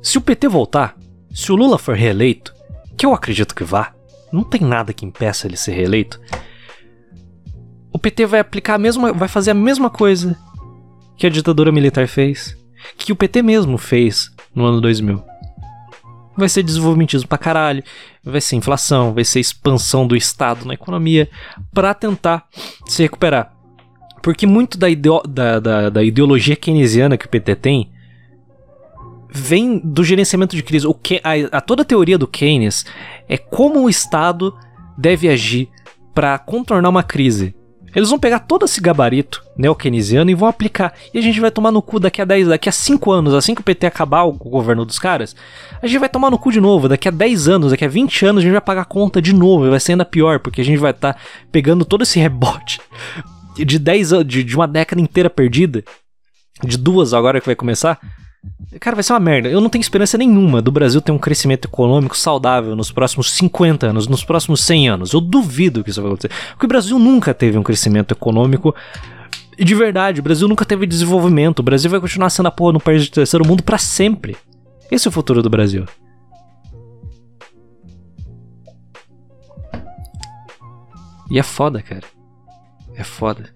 Se 0.01 0.17
o 0.17 0.21
PT 0.21 0.47
voltar, 0.47 0.95
se 1.31 1.51
o 1.51 1.55
Lula 1.55 1.77
for 1.77 1.95
reeleito, 1.95 2.53
que 2.97 3.05
eu 3.05 3.13
acredito 3.13 3.53
que 3.53 3.63
vá, 3.63 3.93
não 4.31 4.43
tem 4.43 4.61
nada 4.61 4.93
que 4.93 5.05
impeça 5.05 5.47
ele 5.47 5.57
ser 5.57 5.73
reeleito. 5.73 6.19
O 7.91 7.99
PT 7.99 8.25
vai 8.25 8.39
aplicar 8.39 8.75
a 8.75 8.79
mesma, 8.79 9.13
vai 9.13 9.27
fazer 9.27 9.51
a 9.51 9.55
mesma 9.55 9.89
coisa 9.89 10.37
que 11.17 11.27
a 11.27 11.29
ditadura 11.29 11.71
militar 11.71 12.07
fez, 12.07 12.57
que 12.97 13.11
o 13.11 13.15
PT 13.15 13.41
mesmo 13.41 13.77
fez 13.77 14.31
no 14.53 14.65
ano 14.65 14.81
2000. 14.81 15.23
Vai 16.37 16.47
ser 16.47 16.63
desenvolvimentismo 16.63 17.27
pra 17.27 17.37
caralho, 17.37 17.83
vai 18.23 18.39
ser 18.39 18.55
inflação, 18.55 19.13
vai 19.13 19.25
ser 19.25 19.39
expansão 19.39 20.07
do 20.07 20.15
Estado 20.15 20.65
na 20.65 20.73
economia 20.73 21.29
para 21.73 21.93
tentar 21.93 22.47
se 22.85 23.03
recuperar. 23.03 23.53
Porque 24.21 24.45
muito 24.45 24.77
da, 24.77 24.89
ideo 24.89 25.21
da, 25.27 25.59
da, 25.59 25.89
da, 25.89 26.03
ideologia 26.03 26.55
keynesiana 26.55 27.17
que 27.17 27.25
o 27.25 27.29
PT 27.29 27.55
tem 27.55 27.91
vem 29.31 29.79
do 29.79 30.03
gerenciamento 30.03 30.55
de 30.55 30.63
crise. 30.63 30.87
O 30.87 30.93
que, 30.93 31.21
a, 31.23 31.57
a 31.57 31.61
toda 31.61 31.83
a 31.83 31.85
teoria 31.85 32.17
do 32.17 32.27
Keynes 32.27 32.85
é 33.27 33.37
como 33.37 33.81
o 33.81 33.89
Estado 33.89 34.57
deve 34.97 35.29
agir 35.29 35.69
para 36.13 36.37
contornar 36.37 36.89
uma 36.89 37.03
crise. 37.03 37.55
Eles 37.95 38.09
vão 38.09 38.19
pegar 38.19 38.39
todo 38.39 38.65
esse 38.65 38.79
gabarito 38.79 39.43
neo-keynesiano 39.57 40.29
e 40.29 40.35
vão 40.35 40.47
aplicar. 40.47 40.93
E 41.13 41.17
a 41.17 41.21
gente 41.21 41.39
vai 41.39 41.51
tomar 41.51 41.71
no 41.71 41.81
cu 41.81 41.99
daqui 41.99 42.21
a 42.21 42.25
10, 42.25 42.47
daqui 42.47 42.69
a 42.69 42.71
5 42.71 43.11
anos, 43.11 43.33
assim 43.33 43.55
que 43.55 43.61
o 43.61 43.63
PT 43.63 43.87
acabar 43.87 44.23
o 44.23 44.31
governo 44.31 44.85
dos 44.85 44.99
caras, 44.99 45.35
a 45.81 45.87
gente 45.87 45.99
vai 45.99 46.09
tomar 46.09 46.29
no 46.29 46.37
cu 46.37 46.51
de 46.51 46.61
novo. 46.61 46.87
Daqui 46.87 47.07
a 47.07 47.11
10 47.11 47.47
anos, 47.47 47.71
daqui 47.71 47.85
a 47.85 47.89
20 47.89 48.25
anos, 48.25 48.39
a 48.39 48.43
gente 48.43 48.51
vai 48.51 48.61
pagar 48.61 48.85
conta 48.85 49.21
de 49.21 49.33
novo. 49.33 49.65
E 49.65 49.69
vai 49.69 49.79
ser 49.79 49.93
ainda 49.93 50.05
pior, 50.05 50.39
porque 50.39 50.61
a 50.61 50.65
gente 50.65 50.79
vai 50.79 50.91
estar 50.91 51.13
tá 51.13 51.19
pegando 51.51 51.83
todo 51.83 52.03
esse 52.03 52.19
rebote 52.19 52.79
de 53.55 53.79
10 53.79 54.13
anos, 54.13 54.27
de, 54.27 54.43
de 54.43 54.55
uma 54.55 54.67
década 54.67 55.01
inteira 55.01 55.29
perdida, 55.29 55.83
de 56.63 56.77
duas 56.77 57.13
agora 57.13 57.39
que 57.39 57.45
vai 57.45 57.55
começar, 57.55 57.99
Cara, 58.79 58.95
vai 58.95 59.03
ser 59.03 59.13
uma 59.13 59.19
merda. 59.19 59.49
Eu 59.49 59.59
não 59.59 59.69
tenho 59.69 59.81
esperança 59.81 60.17
nenhuma 60.17 60.61
do 60.61 60.71
Brasil 60.71 61.01
ter 61.01 61.11
um 61.11 61.17
crescimento 61.17 61.67
econômico 61.67 62.15
saudável 62.15 62.75
nos 62.75 62.91
próximos 62.91 63.31
50 63.31 63.87
anos, 63.87 64.07
nos 64.07 64.23
próximos 64.23 64.61
100 64.61 64.89
anos. 64.89 65.13
Eu 65.13 65.19
duvido 65.19 65.83
que 65.83 65.89
isso 65.89 66.01
vai 66.01 66.11
acontecer. 66.11 66.33
Porque 66.51 66.65
o 66.65 66.69
Brasil 66.69 66.99
nunca 66.99 67.33
teve 67.33 67.57
um 67.57 67.63
crescimento 67.63 68.13
econômico 68.13 68.73
de 69.57 69.75
verdade. 69.75 70.19
O 70.19 70.23
Brasil 70.23 70.47
nunca 70.47 70.63
teve 70.63 70.85
desenvolvimento. 70.85 71.59
O 71.59 71.63
Brasil 71.63 71.89
vai 71.89 71.99
continuar 71.99 72.29
sendo 72.29 72.47
a 72.47 72.51
porra 72.51 72.73
no 72.73 72.79
país 72.79 73.03
de 73.03 73.11
terceiro 73.11 73.45
mundo 73.45 73.63
para 73.63 73.77
sempre. 73.77 74.37
Esse 74.91 75.07
é 75.07 75.09
o 75.09 75.11
futuro 75.11 75.41
do 75.41 75.49
Brasil. 75.49 75.85
E 81.29 81.37
é 81.37 81.43
foda, 81.43 81.81
cara. 81.81 82.05
É 82.95 83.03
foda. 83.03 83.51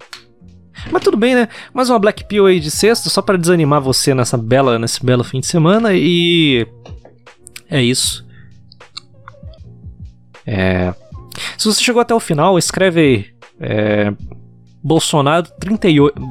Mas 0.91 1.03
tudo 1.03 1.17
bem, 1.17 1.35
né? 1.35 1.47
Mais 1.73 1.89
uma 1.89 1.99
Black 1.99 2.25
Pill 2.25 2.45
aí 2.45 2.59
de 2.59 2.69
sexta, 2.69 3.09
só 3.09 3.21
para 3.21 3.37
desanimar 3.37 3.81
você 3.81 4.13
nessa 4.13 4.37
bela, 4.37 4.77
nesse 4.77 5.03
belo 5.05 5.23
fim 5.23 5.39
de 5.39 5.47
semana 5.47 5.93
e 5.93 6.67
é 7.69 7.81
isso. 7.81 8.25
É... 10.45 10.93
Se 11.57 11.65
você 11.65 11.81
chegou 11.81 12.01
até 12.01 12.13
o 12.13 12.19
final, 12.19 12.57
escreve 12.57 12.99
aí. 13.01 13.25
É... 13.59 14.13
Bolsonaro 14.83 15.47
38. 15.59 16.21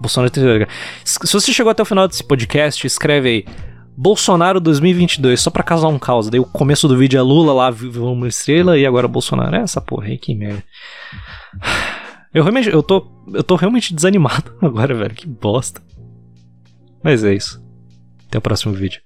Bolsonaro 0.00 0.30
38. 0.30 0.70
Se 1.04 1.32
você 1.32 1.52
chegou 1.52 1.70
até 1.70 1.82
o 1.82 1.86
final 1.86 2.06
desse 2.06 2.22
podcast, 2.22 2.86
escreve 2.86 3.28
aí. 3.28 3.44
Bolsonaro 3.96 4.60
2022, 4.60 5.40
só 5.40 5.50
pra 5.50 5.62
causar 5.62 5.88
um 5.88 5.98
caos. 5.98 6.28
Daí 6.28 6.38
o 6.38 6.44
começo 6.44 6.86
do 6.86 6.96
vídeo 6.96 7.18
é 7.18 7.22
Lula 7.22 7.52
lá, 7.52 7.70
viu 7.70 8.04
uma 8.04 8.28
estrela, 8.28 8.78
e 8.78 8.86
agora 8.86 9.08
Bolsonaro. 9.08 9.56
É 9.56 9.60
essa 9.60 9.80
porra 9.80 10.06
aí, 10.06 10.18
que 10.18 10.34
merda. 10.34 10.62
Eu 12.36 12.42
realmente, 12.42 12.68
eu 12.68 12.82
tô, 12.82 13.10
eu 13.32 13.42
tô 13.42 13.56
realmente 13.56 13.94
desanimado 13.94 14.54
agora, 14.60 14.94
velho. 14.94 15.14
Que 15.14 15.26
bosta. 15.26 15.82
Mas 17.02 17.24
é 17.24 17.32
isso. 17.32 17.64
Até 18.28 18.36
o 18.36 18.42
próximo 18.42 18.74
vídeo. 18.74 19.00